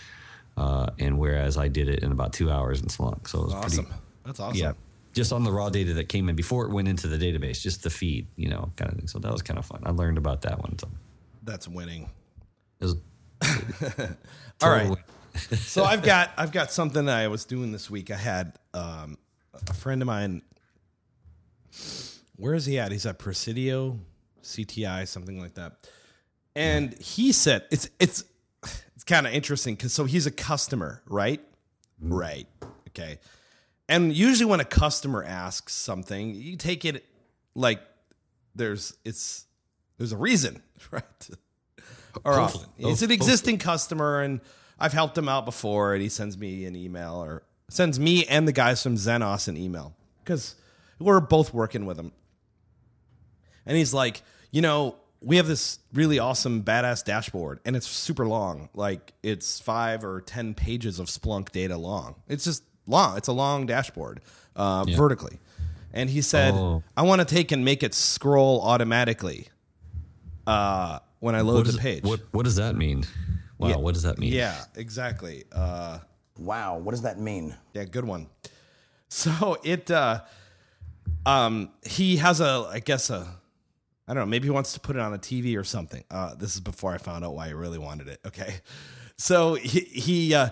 uh, 0.57 0.87
and 0.99 1.19
whereas 1.19 1.57
I 1.57 1.67
did 1.67 1.89
it 1.89 1.99
in 2.03 2.13
about 2.13 2.31
two 2.31 2.49
hours 2.49 2.79
in 2.81 2.87
Splunk 2.87 3.27
so 3.27 3.39
it 3.41 3.45
was 3.45 3.53
Awesome. 3.53 3.85
pretty 3.85 3.99
That's 4.25 4.39
awesome. 4.39 4.57
yeah 4.57 4.71
just 5.11 5.31
on 5.33 5.43
the 5.43 5.51
raw 5.51 5.69
data 5.69 5.93
that 5.93 6.09
came 6.09 6.27
in 6.29 6.35
before 6.35 6.65
it 6.65 6.71
went 6.71 6.87
into 6.87 7.07
the 7.07 7.17
database 7.17 7.61
just 7.61 7.83
the 7.83 7.89
feed 7.89 8.27
you 8.37 8.47
know 8.49 8.71
kind 8.77 8.91
of 8.91 8.97
thing 8.97 9.07
so 9.07 9.19
that 9.19 9.31
was 9.31 9.41
kind 9.41 9.59
of 9.59 9.65
fun 9.65 9.81
I 9.85 9.91
learned 9.91 10.17
about 10.17 10.41
that 10.43 10.59
one 10.61 10.79
so 10.79 10.87
That's 11.43 11.67
winning. 11.67 12.09
it 12.79 12.95
All 14.61 14.69
right. 14.69 14.97
so 15.35 15.83
I've 15.83 16.03
got 16.03 16.31
I've 16.37 16.51
got 16.51 16.71
something 16.71 17.05
that 17.05 17.17
I 17.17 17.27
was 17.27 17.45
doing 17.45 17.71
this 17.71 17.89
week. 17.89 18.11
I 18.11 18.15
had 18.15 18.57
um, 18.73 19.17
a 19.53 19.73
friend 19.73 20.01
of 20.01 20.05
mine. 20.05 20.41
Where 22.37 22.53
is 22.53 22.65
he 22.65 22.79
at? 22.79 22.91
He's 22.91 23.05
at 23.05 23.19
Presidio, 23.19 23.99
CTI, 24.41 25.07
something 25.07 25.39
like 25.39 25.55
that. 25.55 25.89
And 26.55 26.93
he 26.99 27.31
said 27.31 27.65
it's 27.71 27.89
it's 27.99 28.23
it's 28.95 29.03
kind 29.03 29.27
of 29.27 29.33
interesting 29.33 29.75
because 29.75 29.93
so 29.93 30.05
he's 30.05 30.25
a 30.25 30.31
customer, 30.31 31.01
right? 31.07 31.41
Right. 31.99 32.47
Okay. 32.89 33.19
And 33.87 34.13
usually 34.13 34.49
when 34.49 34.59
a 34.59 34.65
customer 34.65 35.23
asks 35.23 35.73
something, 35.73 36.33
you 36.33 36.55
take 36.55 36.85
it 36.85 37.05
like 37.55 37.81
there's 38.55 38.95
it's 39.03 39.45
there's 39.97 40.11
a 40.11 40.17
reason, 40.17 40.61
right? 40.91 41.29
Or 42.23 42.39
often. 42.39 42.69
It's 42.77 43.01
an 43.01 43.11
existing 43.11 43.57
customer, 43.57 44.21
and 44.21 44.41
I've 44.79 44.93
helped 44.93 45.17
him 45.17 45.27
out 45.29 45.45
before, 45.45 45.93
and 45.93 46.01
he 46.01 46.09
sends 46.09 46.37
me 46.37 46.65
an 46.65 46.75
email 46.75 47.15
or 47.23 47.43
sends 47.69 47.99
me 47.99 48.25
and 48.25 48.47
the 48.47 48.51
guys 48.51 48.81
from 48.83 48.95
Xenos 48.95 49.47
an 49.47 49.57
email 49.57 49.95
because 50.23 50.55
we're 50.99 51.19
both 51.19 51.53
working 51.53 51.85
with 51.85 51.97
him. 51.97 52.11
And 53.65 53.75
he's 53.75 53.93
like, 53.93 54.21
you 54.51 54.61
know, 54.61 54.95
we 55.21 55.37
have 55.37 55.47
this 55.47 55.79
really 55.93 56.19
awesome, 56.19 56.63
badass 56.63 57.03
dashboard, 57.03 57.59
and 57.65 57.75
it's 57.75 57.87
super 57.87 58.27
long. 58.27 58.69
Like 58.75 59.13
it's 59.23 59.59
five 59.59 60.03
or 60.03 60.21
ten 60.21 60.53
pages 60.53 60.99
of 60.99 61.07
Splunk 61.07 61.51
data 61.51 61.77
long. 61.77 62.15
It's 62.27 62.43
just 62.43 62.63
long. 62.85 63.17
It's 63.17 63.27
a 63.27 63.33
long 63.33 63.65
dashboard, 63.65 64.21
uh, 64.55 64.85
vertically. 64.95 65.39
And 65.93 66.09
he 66.09 66.21
said, 66.21 66.53
Oh. 66.53 66.83
I 66.95 67.03
want 67.03 67.21
to 67.21 67.25
take 67.25 67.51
and 67.51 67.63
make 67.65 67.81
it 67.81 67.93
scroll 67.93 68.61
automatically 68.61 69.47
uh, 70.45 70.99
when 71.25 71.33
I 71.35 71.41
load 71.41 71.55
what, 71.55 71.65
the 71.65 71.71
does, 71.73 71.81
page. 71.81 72.03
what 72.03 72.19
what 72.31 72.43
does 72.43 72.57
that 72.57 72.75
mean 72.75 73.03
wow 73.57 73.69
Yeah. 73.69 73.75
what 73.77 73.93
does 73.95 74.03
that 74.03 74.17
mean 74.19 74.31
Yeah, 74.33 74.63
exactly. 74.75 75.43
Uh, 75.51 75.99
Wow, 76.37 76.77
what 76.79 76.91
does 76.91 77.03
that 77.03 77.17
mean? 77.19 77.55
yeah, 77.73 77.85
good 77.85 78.05
one. 78.05 78.27
So 79.07 79.57
it, 79.63 79.89
uh, 79.91 80.21
um, 81.25 81.69
he 81.85 82.17
has 82.17 82.41
a, 82.41 82.67
I 82.69 82.79
guess 82.79 83.09
a, 83.09 83.25
I 84.07 84.13
don't 84.13 84.21
know, 84.23 84.25
maybe 84.25 84.45
he 84.47 84.51
wants 84.51 84.73
to 84.73 84.79
put 84.79 84.95
it 84.97 84.99
on 84.99 85.13
a 85.13 85.17
TV 85.17 85.57
or 85.57 85.63
something. 85.63 86.03
Uh, 86.11 86.35
this 86.35 86.55
is 86.55 86.59
before 86.61 86.91
I 86.93 86.97
found 86.97 87.23
out 87.23 87.33
why 87.33 87.47
he 87.47 87.53
really 87.53 87.77
wanted 87.79 88.07
it. 88.09 88.19
Okay, 88.27 88.55
so 89.17 89.53
he, 89.53 89.79
he 89.79 90.33
uh, 90.35 90.49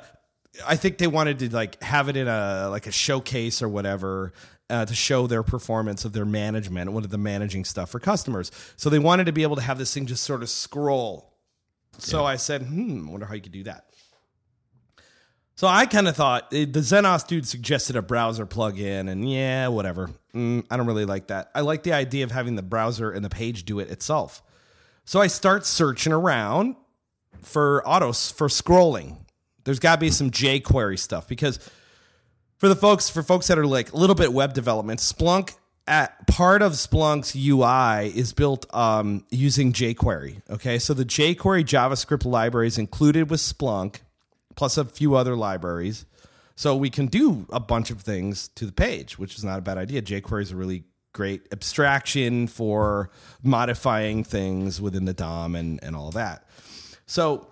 I 0.65 0.75
think 0.77 0.97
they 0.97 1.07
wanted 1.07 1.39
to 1.39 1.53
like 1.53 1.81
have 1.83 2.09
it 2.09 2.15
in 2.15 2.27
a 2.27 2.67
like 2.69 2.87
a 2.87 2.91
showcase 2.91 3.61
or 3.61 3.67
whatever. 3.67 4.33
Uh, 4.73 4.85
to 4.85 4.95
show 4.95 5.27
their 5.27 5.43
performance 5.43 6.03
of 6.03 6.13
their 6.13 6.25
management, 6.25 6.91
what 6.91 7.03
of 7.03 7.11
the 7.11 7.17
managing 7.19 7.63
stuff 7.63 7.91
for 7.91 7.99
customers. 7.99 8.49
So 8.75 8.89
they 8.89 8.97
wanted 8.97 9.25
to 9.25 9.31
be 9.31 9.43
able 9.43 9.55
to 9.57 9.61
have 9.61 9.77
this 9.77 9.93
thing 9.93 10.07
just 10.07 10.23
sort 10.23 10.41
of 10.41 10.49
scroll. 10.49 11.31
So 11.99 12.25
I 12.25 12.37
said, 12.37 12.63
hmm, 12.63 13.07
wonder 13.07 13.27
how 13.27 13.35
you 13.35 13.41
could 13.41 13.51
do 13.51 13.65
that. 13.65 13.85
So 15.53 15.67
I 15.67 15.85
kind 15.85 16.07
of 16.07 16.15
thought 16.15 16.51
eh, 16.51 16.65
the 16.65 16.79
Xenos 16.79 17.27
dude 17.27 17.47
suggested 17.47 17.95
a 17.95 18.01
browser 18.01 18.47
plugin, 18.47 19.11
and 19.11 19.29
yeah, 19.29 19.67
whatever. 19.67 20.09
Mm, 20.33 20.65
I 20.71 20.77
don't 20.77 20.87
really 20.87 21.05
like 21.05 21.27
that. 21.27 21.51
I 21.53 21.61
like 21.61 21.83
the 21.83 21.93
idea 21.93 22.23
of 22.23 22.31
having 22.31 22.55
the 22.55 22.63
browser 22.63 23.11
and 23.11 23.23
the 23.23 23.29
page 23.29 23.65
do 23.65 23.77
it 23.77 23.91
itself. 23.91 24.41
So 25.05 25.21
I 25.21 25.27
start 25.27 25.67
searching 25.67 26.13
around 26.13 26.77
for 27.43 27.87
autos 27.87 28.31
for 28.31 28.47
scrolling. 28.47 29.17
There's 29.65 29.77
got 29.77 29.97
to 29.97 30.01
be 30.01 30.09
some 30.09 30.31
jQuery 30.31 30.97
stuff 30.97 31.27
because 31.27 31.59
for 32.63 32.69
the 32.69 32.75
folks 32.77 33.09
for 33.09 33.21
folks 33.21 33.47
that 33.47 33.59
are 33.59 33.67
like 33.67 33.91
a 33.91 33.97
little 33.97 34.15
bit 34.15 34.31
web 34.31 34.53
development, 34.53 35.01
Splunk 35.01 35.53
at 35.85 36.27
part 36.27 36.61
of 36.61 36.71
Splunk's 36.71 37.35
UI 37.35 38.07
is 38.17 38.31
built 38.31 38.73
um, 38.73 39.25
using 39.29 39.73
jQuery. 39.73 40.41
Okay, 40.49 40.79
so 40.79 40.93
the 40.93 41.03
jQuery 41.03 41.65
JavaScript 41.65 42.23
library 42.23 42.67
is 42.67 42.77
included 42.77 43.29
with 43.29 43.41
Splunk, 43.41 43.97
plus 44.55 44.77
a 44.77 44.85
few 44.85 45.13
other 45.13 45.35
libraries. 45.35 46.05
So 46.55 46.73
we 46.73 46.89
can 46.89 47.07
do 47.07 47.45
a 47.51 47.59
bunch 47.59 47.91
of 47.91 47.99
things 47.99 48.47
to 48.55 48.65
the 48.65 48.71
page, 48.71 49.19
which 49.19 49.35
is 49.35 49.43
not 49.43 49.59
a 49.59 49.61
bad 49.61 49.77
idea. 49.77 50.01
jQuery 50.01 50.43
is 50.43 50.51
a 50.51 50.55
really 50.55 50.85
great 51.11 51.45
abstraction 51.51 52.47
for 52.47 53.09
modifying 53.43 54.23
things 54.23 54.79
within 54.79 55.03
the 55.03 55.13
DOM 55.13 55.55
and, 55.55 55.83
and 55.83 55.97
all 55.97 56.11
that. 56.11 56.47
So 57.07 57.45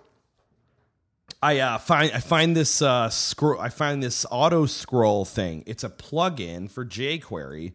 I 1.42 1.58
uh, 1.58 1.78
find 1.78 2.12
I 2.12 2.20
find 2.20 2.56
this 2.56 2.80
uh, 2.80 3.10
scroll 3.10 3.60
I 3.60 3.68
find 3.68 4.00
this 4.00 4.24
auto 4.30 4.66
scroll 4.66 5.24
thing. 5.24 5.64
It's 5.66 5.82
a 5.82 5.90
plugin 5.90 6.70
for 6.70 6.86
jQuery, 6.86 7.72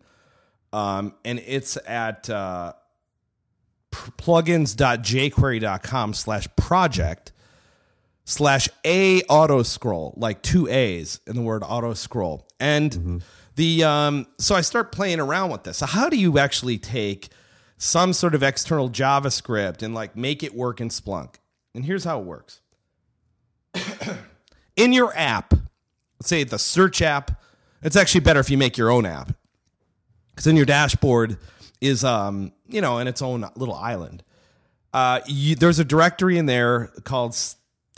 um, 0.71 1.13
and 1.25 1.43
it's 1.45 1.77
at 1.85 2.29
uh, 2.29 2.71
plugins.jquery.com 3.91 6.13
slash 6.13 6.47
project 6.55 7.33
slash 8.23 8.69
a 8.85 9.21
auto 9.23 9.63
scroll 9.63 10.13
like 10.17 10.41
two 10.41 10.69
a's 10.69 11.19
in 11.27 11.35
the 11.35 11.41
word 11.41 11.61
auto 11.65 11.93
scroll. 11.93 12.47
And 12.59 13.21
the 13.55 13.83
um 13.83 14.27
so 14.37 14.55
i 14.55 14.61
start 14.61 14.93
playing 14.93 15.19
around 15.19 15.51
with 15.51 15.63
this. 15.63 15.79
So 15.79 15.87
how 15.87 16.07
do 16.09 16.17
you 16.17 16.37
actually 16.37 16.77
take 16.77 17.27
some 17.77 18.13
sort 18.13 18.33
of 18.33 18.43
external 18.43 18.89
javascript 18.89 19.83
and 19.83 19.93
like 19.93 20.15
make 20.15 20.41
it 20.41 20.55
work 20.55 20.79
in 20.79 20.87
splunk? 20.87 21.35
And 21.75 21.83
here's 21.83 22.05
how 22.05 22.21
it 22.21 22.25
works 22.25 22.61
in 24.77 24.93
your 24.93 25.13
app 25.17 25.53
let's 25.53 26.29
say 26.29 26.45
the 26.45 26.57
search 26.57 27.01
app 27.01 27.37
it's 27.81 27.95
actually 27.95 28.21
better 28.21 28.39
if 28.39 28.49
you 28.49 28.57
make 28.57 28.77
your 28.77 28.89
own 28.89 29.05
app. 29.05 29.33
Because 30.31 30.45
then 30.45 30.55
your 30.55 30.65
dashboard 30.65 31.37
is 31.79 32.03
um 32.03 32.51
you 32.67 32.81
know 32.81 32.97
in 32.99 33.07
its 33.07 33.21
own 33.21 33.47
little 33.55 33.75
island. 33.75 34.23
Uh 34.93 35.19
you, 35.27 35.55
there's 35.55 35.79
a 35.79 35.85
directory 35.85 36.37
in 36.37 36.45
there 36.45 36.91
called 37.03 37.37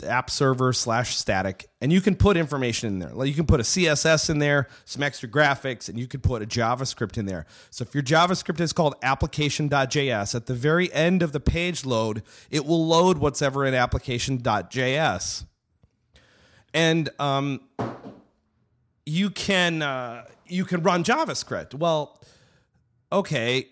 app 0.02 0.30
server 0.30 0.72
slash 0.72 1.14
static 1.14 1.66
and 1.82 1.92
you 1.92 2.00
can 2.00 2.16
put 2.16 2.38
information 2.38 2.88
in 2.88 2.98
there. 3.00 3.10
Like 3.10 3.28
you 3.28 3.34
can 3.34 3.46
put 3.46 3.60
a 3.60 3.64
css 3.64 4.30
in 4.30 4.38
there 4.38 4.66
some 4.86 5.02
extra 5.02 5.28
graphics 5.28 5.90
and 5.90 5.98
you 5.98 6.06
could 6.06 6.22
put 6.22 6.42
a 6.42 6.46
javascript 6.46 7.18
in 7.18 7.26
there. 7.26 7.44
So 7.70 7.82
if 7.82 7.94
your 7.94 8.02
javascript 8.02 8.60
is 8.60 8.72
called 8.72 8.94
application.js 9.02 10.34
at 10.34 10.46
the 10.46 10.54
very 10.54 10.90
end 10.92 11.22
of 11.22 11.32
the 11.32 11.40
page 11.40 11.84
load 11.84 12.22
it 12.50 12.64
will 12.64 12.86
load 12.86 13.18
what's 13.18 13.42
ever 13.42 13.66
in 13.66 13.74
application.js 13.74 15.44
and 16.74 17.08
um 17.18 17.60
you 19.06 19.30
can 19.30 19.82
uh, 19.82 20.24
you 20.46 20.64
can 20.64 20.82
run 20.82 21.02
javascript 21.02 21.74
well 21.74 22.20
okay 23.12 23.66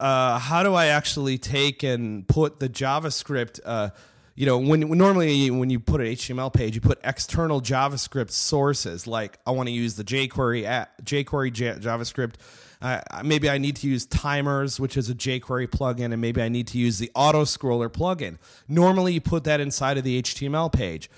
uh, 0.00 0.38
how 0.38 0.62
do 0.62 0.74
I 0.74 0.86
actually 0.86 1.38
take 1.38 1.82
and 1.82 2.26
put 2.26 2.60
the 2.60 2.68
JavaScript? 2.68 3.60
Uh, 3.64 3.90
you 4.34 4.46
know, 4.46 4.58
when, 4.58 4.80
normally 4.96 5.50
when 5.50 5.70
you 5.70 5.80
put 5.80 6.00
an 6.00 6.06
HTML 6.06 6.52
page, 6.52 6.76
you 6.76 6.80
put 6.80 7.00
external 7.02 7.60
JavaScript 7.60 8.30
sources. 8.30 9.06
Like 9.06 9.38
I 9.44 9.50
want 9.50 9.68
to 9.68 9.72
use 9.72 9.96
the 9.96 10.04
jQuery 10.04 10.86
jQuery 11.02 11.52
J- 11.52 11.74
JavaScript. 11.80 12.34
Uh, 12.80 13.00
maybe 13.24 13.50
I 13.50 13.58
need 13.58 13.74
to 13.76 13.88
use 13.88 14.06
timers, 14.06 14.78
which 14.78 14.96
is 14.96 15.10
a 15.10 15.14
jQuery 15.14 15.66
plugin, 15.66 16.12
and 16.12 16.20
maybe 16.20 16.40
I 16.40 16.48
need 16.48 16.68
to 16.68 16.78
use 16.78 16.98
the 16.98 17.10
auto 17.12 17.42
scroller 17.42 17.88
plugin. 17.88 18.38
Normally, 18.68 19.14
you 19.14 19.20
put 19.20 19.42
that 19.44 19.58
inside 19.58 19.98
of 19.98 20.04
the 20.04 20.22
HTML 20.22 20.72
page, 20.72 21.10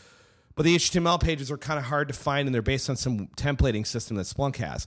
but 0.54 0.64
the 0.64 0.76
HTML 0.76 1.20
pages 1.20 1.50
are 1.50 1.58
kind 1.58 1.78
of 1.78 1.84
hard 1.84 2.08
to 2.08 2.14
find, 2.14 2.46
and 2.46 2.54
they're 2.54 2.62
based 2.62 2.90
on 2.90 2.96
some 2.96 3.28
templating 3.36 3.86
system 3.86 4.16
that 4.16 4.26
Splunk 4.26 4.56
has. 4.56 4.86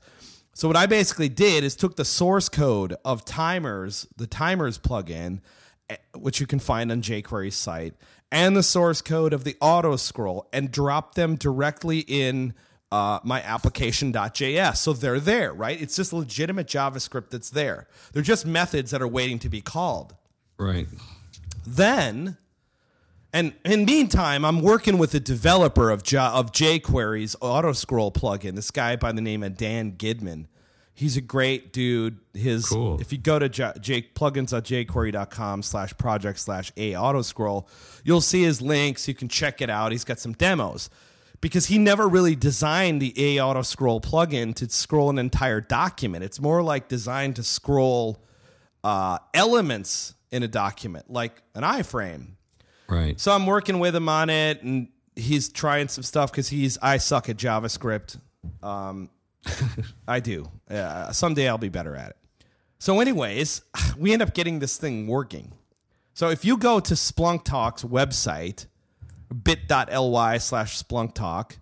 So 0.54 0.67
what 0.67 0.78
I 0.78 0.86
basically 0.86 1.30
did 1.30 1.63
is 1.63 1.76
took 1.76 1.95
the 1.95 2.06
source 2.06 2.47
code 2.47 2.95
of 3.04 3.26
timers, 3.26 4.08
the 4.17 4.28
timers 4.28 4.78
plugin, 4.78 5.41
eh, 5.89 5.95
which 6.15 6.39
you 6.39 6.45
can 6.45 6.60
find 6.60 6.91
on 6.91 7.02
jQuery's 7.02 7.56
site, 7.56 7.95
and 8.32 8.56
the 8.56 8.63
source 8.63 9.02
code 9.02 9.34
of 9.34 9.43
the 9.43 9.56
auto 9.60 9.95
scroll, 9.95 10.47
and 10.54 10.69
dropped 10.71 11.15
them 11.15 11.36
directly 11.36 11.99
in 11.99 12.54
uh, 12.91 13.19
my 13.23 13.41
application.js. 13.41 14.78
So 14.78 14.93
they're 14.93 15.19
there, 15.19 15.52
right? 15.52 15.82
It's 15.82 15.95
just 15.95 16.13
legitimate 16.13 16.67
JavaScript 16.67 17.32
that's 17.32 17.49
there. 17.49 17.88
They're 18.12 18.21
just 18.21 18.45
methods 18.45 18.91
that 18.91 19.02
are 19.02 19.08
waiting 19.08 19.39
to 19.39 19.49
be 19.49 19.62
called. 19.62 20.13
Right. 20.60 20.86
Then, 21.65 22.38
and 23.34 23.54
in 23.65 23.86
the 23.86 23.86
meantime, 23.91 24.46
I'm 24.46 24.62
working 24.62 24.98
with 24.98 25.13
a 25.15 25.19
developer 25.19 25.89
of 25.89 26.04
J- 26.04 26.17
of 26.17 26.52
jQuery's 26.52 27.36
auto 27.41 27.74
scroll 27.74 28.12
plugin. 28.12 28.56
This 28.56 28.72
guy 28.72 28.96
by 28.96 29.12
the 29.12 29.22
name 29.22 29.41
of 29.43 29.58
Dan 29.58 29.93
Gidman. 29.93 30.46
He's 30.96 31.17
a 31.17 31.22
great 31.22 31.74
dude. 31.74 32.19
His 32.36 32.67
Cool. 32.67 33.02
if 33.02 33.12
you 33.12 33.17
go 33.17 33.39
to 33.39 33.50
J- 33.50 33.74
J- 33.82 34.04
plugins.jquery.com 34.13 35.63
slash 35.63 35.98
project 35.98 36.39
slash 36.39 36.72
a 36.78 36.96
auto 36.96 37.22
scroll, 37.22 37.67
you'll 38.04 38.22
see 38.22 38.43
his 38.43 38.62
links. 38.62 39.08
You 39.08 39.13
can 39.15 39.28
check 39.28 39.62
it 39.62 39.69
out. 39.69 39.91
He's 39.91 40.04
got 40.04 40.19
some 40.19 40.34
demos 40.34 40.89
because 41.41 41.65
he 41.65 41.78
never 41.78 42.08
really 42.08 42.36
designed 42.36 43.02
the 43.02 43.13
a 43.17 43.41
auto 43.41 43.63
scroll 43.63 44.02
plugin 44.02 44.54
to 44.56 44.69
scroll 44.69 45.10
an 45.10 45.17
entire 45.17 45.62
document. 45.62 46.24
It's 46.24 46.39
more 46.39 46.62
like 46.62 46.88
designed 46.88 47.36
to 47.38 47.43
scroll 47.43 48.24
uh, 48.84 49.17
elements 49.34 50.13
in 50.32 50.43
a 50.43 50.48
document, 50.48 51.10
like 51.10 51.41
an 51.56 51.63
iframe. 51.63 52.34
Right. 52.94 53.20
So 53.20 53.32
I'm 53.32 53.46
working 53.46 53.80
with 53.80 53.96
him 53.96 54.10
on 54.10 54.30
it, 54.30 54.62
and 54.64 54.88
he's 55.16 55.50
trying 55.50 55.88
some 55.88 56.04
stuff 56.04 56.32
because 56.32 56.50
he's 56.50 56.78
I 56.82 56.98
suck 56.98 57.30
at 57.30 57.38
JavaScript. 57.38 58.20
Um, 58.62 59.10
I 60.08 60.20
do. 60.20 60.50
Uh, 60.70 61.12
someday 61.12 61.48
I'll 61.48 61.58
be 61.58 61.70
better 61.70 61.96
at 61.96 62.12
it. 62.12 62.18
So, 62.80 63.00
anyways, 63.00 63.62
we 63.98 64.14
end 64.14 64.22
up 64.22 64.34
getting 64.34 64.60
this 64.60 64.78
thing 64.78 65.08
working. 65.08 65.54
So 66.14 66.30
if 66.30 66.46
you 66.46 66.58
go 66.58 66.80
to 66.80 66.94
Splunk 66.94 67.44
Talk's 67.44 67.84
website, 67.84 68.68
bit.ly 69.44 70.38
slash 70.38 70.82
Splunk 70.82 71.16
Talk, 71.16 71.58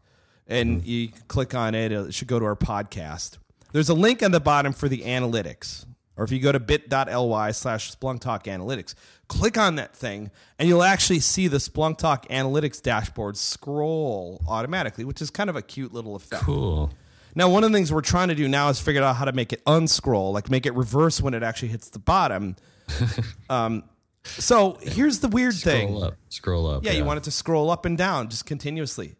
and 0.47 0.85
you 0.85 1.09
click 1.29 1.55
on 1.55 1.73
it, 1.73 1.93
it 1.93 2.13
should 2.13 2.27
go 2.27 2.37
to 2.37 2.45
our 2.45 2.55
podcast. 2.57 3.37
There's 3.71 3.87
a 3.87 3.93
link 3.93 4.21
on 4.21 4.31
the 4.31 4.41
bottom 4.41 4.73
for 4.73 4.89
the 4.89 5.03
analytics. 5.03 5.85
Or 6.21 6.23
if 6.23 6.31
you 6.31 6.37
go 6.37 6.51
to 6.51 6.59
bit.ly 6.59 7.49
slash 7.49 7.95
Splunk 7.95 8.19
Talk 8.19 8.43
Analytics, 8.43 8.93
click 9.27 9.57
on 9.57 9.77
that 9.77 9.95
thing, 9.95 10.29
and 10.59 10.69
you'll 10.69 10.83
actually 10.83 11.19
see 11.19 11.47
the 11.47 11.57
Splunk 11.57 11.97
Talk 11.97 12.27
Analytics 12.27 12.79
dashboard 12.79 13.37
scroll 13.37 14.39
automatically, 14.47 15.03
which 15.03 15.19
is 15.19 15.31
kind 15.31 15.49
of 15.49 15.55
a 15.55 15.63
cute 15.63 15.95
little 15.95 16.15
effect. 16.15 16.43
Cool. 16.43 16.91
Now, 17.33 17.49
one 17.49 17.63
of 17.63 17.71
the 17.71 17.75
things 17.75 17.91
we're 17.91 18.01
trying 18.01 18.27
to 18.27 18.35
do 18.35 18.47
now 18.47 18.69
is 18.69 18.79
figure 18.79 19.01
out 19.01 19.15
how 19.15 19.25
to 19.25 19.31
make 19.31 19.51
it 19.51 19.63
unscroll, 19.65 20.31
like 20.31 20.51
make 20.51 20.67
it 20.67 20.75
reverse 20.75 21.19
when 21.23 21.33
it 21.33 21.41
actually 21.41 21.69
hits 21.69 21.89
the 21.89 21.97
bottom. 21.97 22.55
um, 23.49 23.83
so 24.23 24.77
here's 24.79 25.21
the 25.21 25.27
weird 25.27 25.55
thing. 25.55 25.87
Scroll 25.87 26.03
up. 26.03 26.17
Scroll 26.29 26.67
up. 26.67 26.85
Yeah, 26.85 26.91
you 26.91 27.03
want 27.03 27.17
it 27.17 27.23
to 27.23 27.31
scroll 27.31 27.71
up 27.71 27.85
and 27.85 27.97
down 27.97 28.29
just 28.29 28.45
continuously. 28.45 29.15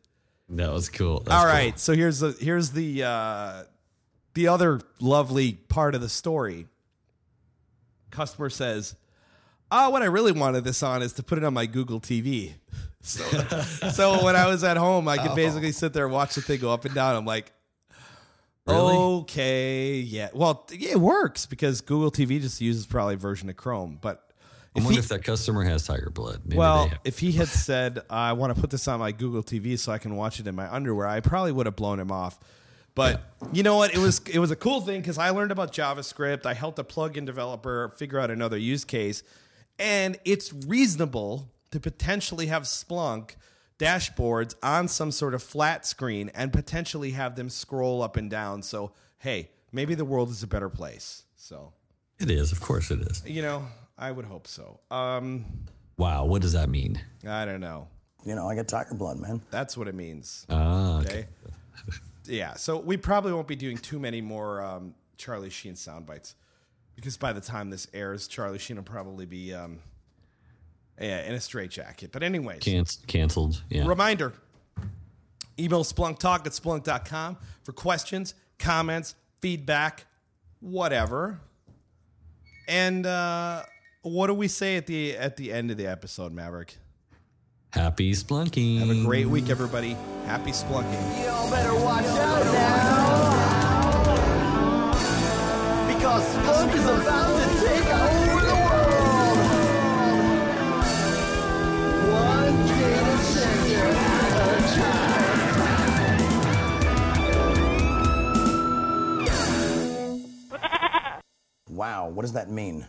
That 0.49 0.71
was 0.71 0.87
cool. 0.87 1.21
That's 1.21 1.33
All 1.33 1.51
cool. 1.51 1.71
so 1.77 1.95
here's 1.95 2.19
the 2.19 2.37
here's 2.39 2.69
the 2.69 3.05
uh, 3.05 3.63
the 4.35 4.49
other 4.49 4.81
lovely 4.99 5.53
part 5.53 5.95
of 5.95 6.01
the 6.01 6.09
story. 6.09 6.67
Customer 8.11 8.49
says, 8.49 8.95
"Oh, 9.71 9.89
what 9.89 10.01
I 10.01 10.05
really 10.05 10.31
wanted 10.31 10.63
this 10.63 10.83
on 10.83 11.01
is 11.01 11.13
to 11.13 11.23
put 11.23 11.37
it 11.37 11.43
on 11.43 11.53
my 11.53 11.65
Google 11.65 11.99
TV." 11.99 12.53
So, 13.03 13.23
so 13.89 14.23
when 14.23 14.35
I 14.35 14.45
was 14.45 14.63
at 14.63 14.77
home, 14.77 15.07
I 15.07 15.17
could 15.17 15.31
oh. 15.31 15.35
basically 15.35 15.71
sit 15.71 15.91
there 15.91 16.05
and 16.05 16.13
watch 16.13 16.35
the 16.35 16.41
thing 16.41 16.59
go 16.59 16.71
up 16.71 16.85
and 16.85 16.93
down. 16.93 17.15
I'm 17.15 17.25
like, 17.25 17.51
Really? 18.67 18.95
okay, 18.95 19.95
yeah. 19.95 20.29
Well, 20.33 20.67
yeah, 20.71 20.91
it 20.91 20.99
works 20.99 21.45
because 21.45 21.81
Google 21.81 22.11
TV 22.11 22.39
just 22.41 22.61
uses 22.61 22.85
probably 22.85 23.15
a 23.15 23.17
version 23.17 23.49
of 23.49 23.57
Chrome. 23.57 23.97
But 23.99 24.23
I 24.75 24.79
wonder 24.79 24.93
he, 24.93 24.99
if 24.99 25.07
that 25.09 25.23
customer 25.23 25.63
has 25.63 25.85
tiger 25.85 26.09
blood. 26.09 26.41
Maybe 26.45 26.57
well, 26.57 26.91
if 27.03 27.19
he 27.19 27.31
had 27.31 27.47
said, 27.47 28.01
I 28.09 28.33
want 28.33 28.55
to 28.55 28.61
put 28.61 28.69
this 28.69 28.87
on 28.87 28.99
my 28.99 29.11
Google 29.11 29.43
TV 29.43 29.77
so 29.79 29.91
I 29.91 29.97
can 29.97 30.15
watch 30.15 30.39
it 30.39 30.47
in 30.47 30.55
my 30.55 30.71
underwear, 30.71 31.07
I 31.07 31.19
probably 31.21 31.51
would 31.51 31.65
have 31.65 31.75
blown 31.75 31.99
him 31.99 32.11
off. 32.11 32.39
But 32.95 33.21
you 33.53 33.63
know 33.63 33.77
what? 33.77 33.93
It 33.93 33.99
was 33.99 34.19
it 34.31 34.39
was 34.39 34.51
a 34.51 34.55
cool 34.55 34.81
thing 34.81 35.01
because 35.01 35.17
I 35.17 35.29
learned 35.29 35.51
about 35.51 35.71
JavaScript. 35.73 36.45
I 36.45 36.53
helped 36.53 36.77
a 36.79 36.83
plugin 36.83 37.25
developer 37.25 37.89
figure 37.97 38.19
out 38.19 38.29
another 38.31 38.57
use 38.57 38.83
case, 38.85 39.23
and 39.79 40.17
it's 40.25 40.51
reasonable 40.53 41.49
to 41.71 41.79
potentially 41.79 42.47
have 42.47 42.63
Splunk 42.63 43.31
dashboards 43.79 44.55
on 44.61 44.87
some 44.87 45.11
sort 45.11 45.33
of 45.33 45.41
flat 45.41 45.85
screen 45.85 46.29
and 46.35 46.51
potentially 46.53 47.11
have 47.11 47.35
them 47.35 47.49
scroll 47.49 48.01
up 48.03 48.17
and 48.17 48.29
down. 48.29 48.61
So 48.61 48.91
hey, 49.19 49.49
maybe 49.71 49.95
the 49.95 50.05
world 50.05 50.29
is 50.29 50.43
a 50.43 50.47
better 50.47 50.69
place. 50.69 51.23
So 51.37 51.73
It 52.19 52.29
is, 52.29 52.51
of 52.51 52.59
course, 52.61 52.91
it 52.91 52.99
is. 53.01 53.23
you 53.25 53.41
know, 53.41 53.65
I 53.97 54.11
would 54.11 54.25
hope 54.25 54.47
so. 54.47 54.79
Um, 54.91 55.45
Wow, 55.97 56.25
what 56.25 56.41
does 56.41 56.53
that 56.53 56.69
mean? 56.69 56.99
I 57.27 57.45
don't 57.45 57.59
know. 57.61 57.87
You 58.25 58.35
know, 58.35 58.47
I 58.49 58.55
got 58.55 58.67
tiger 58.67 58.95
blood, 58.95 59.17
man. 59.19 59.41
That's 59.51 59.77
what 59.77 59.87
it 59.87 59.95
means. 59.95 60.45
Ah, 60.49 60.99
okay. 60.99 61.09
Okay. 61.09 61.27
yeah. 62.25 62.53
So 62.55 62.77
we 62.77 62.97
probably 62.97 63.33
won't 63.33 63.47
be 63.47 63.55
doing 63.55 63.77
too 63.77 63.99
many 63.99 64.21
more 64.21 64.61
um, 64.61 64.93
Charlie 65.17 65.49
Sheen 65.49 65.75
sound 65.75 66.05
bites 66.05 66.35
because 66.95 67.17
by 67.17 67.33
the 67.33 67.41
time 67.41 67.69
this 67.69 67.87
airs, 67.93 68.27
Charlie 68.27 68.59
Sheen 68.59 68.77
will 68.77 68.83
probably 68.83 69.25
be 69.25 69.53
um, 69.53 69.79
yeah, 70.99 71.25
in 71.25 71.33
a 71.33 71.39
straitjacket. 71.39 72.11
But 72.11 72.23
anyways, 72.23 72.59
Canc- 72.59 73.05
canceled. 73.07 73.63
Yeah. 73.69 73.87
reminder: 73.87 74.33
email 75.59 75.83
splunktalk 75.83 76.45
at 76.45 76.53
splunk.com 76.53 77.37
for 77.63 77.71
questions, 77.71 78.35
comments, 78.59 79.15
feedback, 79.41 80.05
whatever. 80.59 81.39
And 82.67 83.05
uh, 83.05 83.63
what 84.03 84.27
do 84.27 84.33
we 84.33 84.47
say 84.47 84.77
at 84.77 84.87
the 84.87 85.17
at 85.17 85.37
the 85.37 85.51
end 85.51 85.71
of 85.71 85.77
the 85.77 85.87
episode, 85.87 86.33
Maverick? 86.33 86.77
Happy 87.73 88.11
splunking. 88.11 88.79
Have 88.79 88.89
a 88.89 89.01
great 89.01 89.27
week, 89.27 89.49
everybody. 89.49 89.95
Happy 90.25 90.51
splunking. 90.51 91.23
Y'all 91.25 91.49
better 91.49 91.73
watch 91.73 92.03
out 92.03 92.45
now. 92.45 93.31
Because 95.87 96.35
Splunk 96.35 96.75
is 96.75 96.83
about 96.83 97.39
to 97.39 97.45
take 97.65 97.87
over 97.95 98.41
the 98.45 98.55
world. 98.67 99.37
One 102.11 102.67
data 102.67 103.17
center 103.23 103.87
at 103.87 104.33
a 104.47 104.59
time. 104.75 105.31
Wow, 111.69 112.09
what 112.09 112.23
does 112.23 112.33
that 112.33 112.49
mean? 112.49 112.85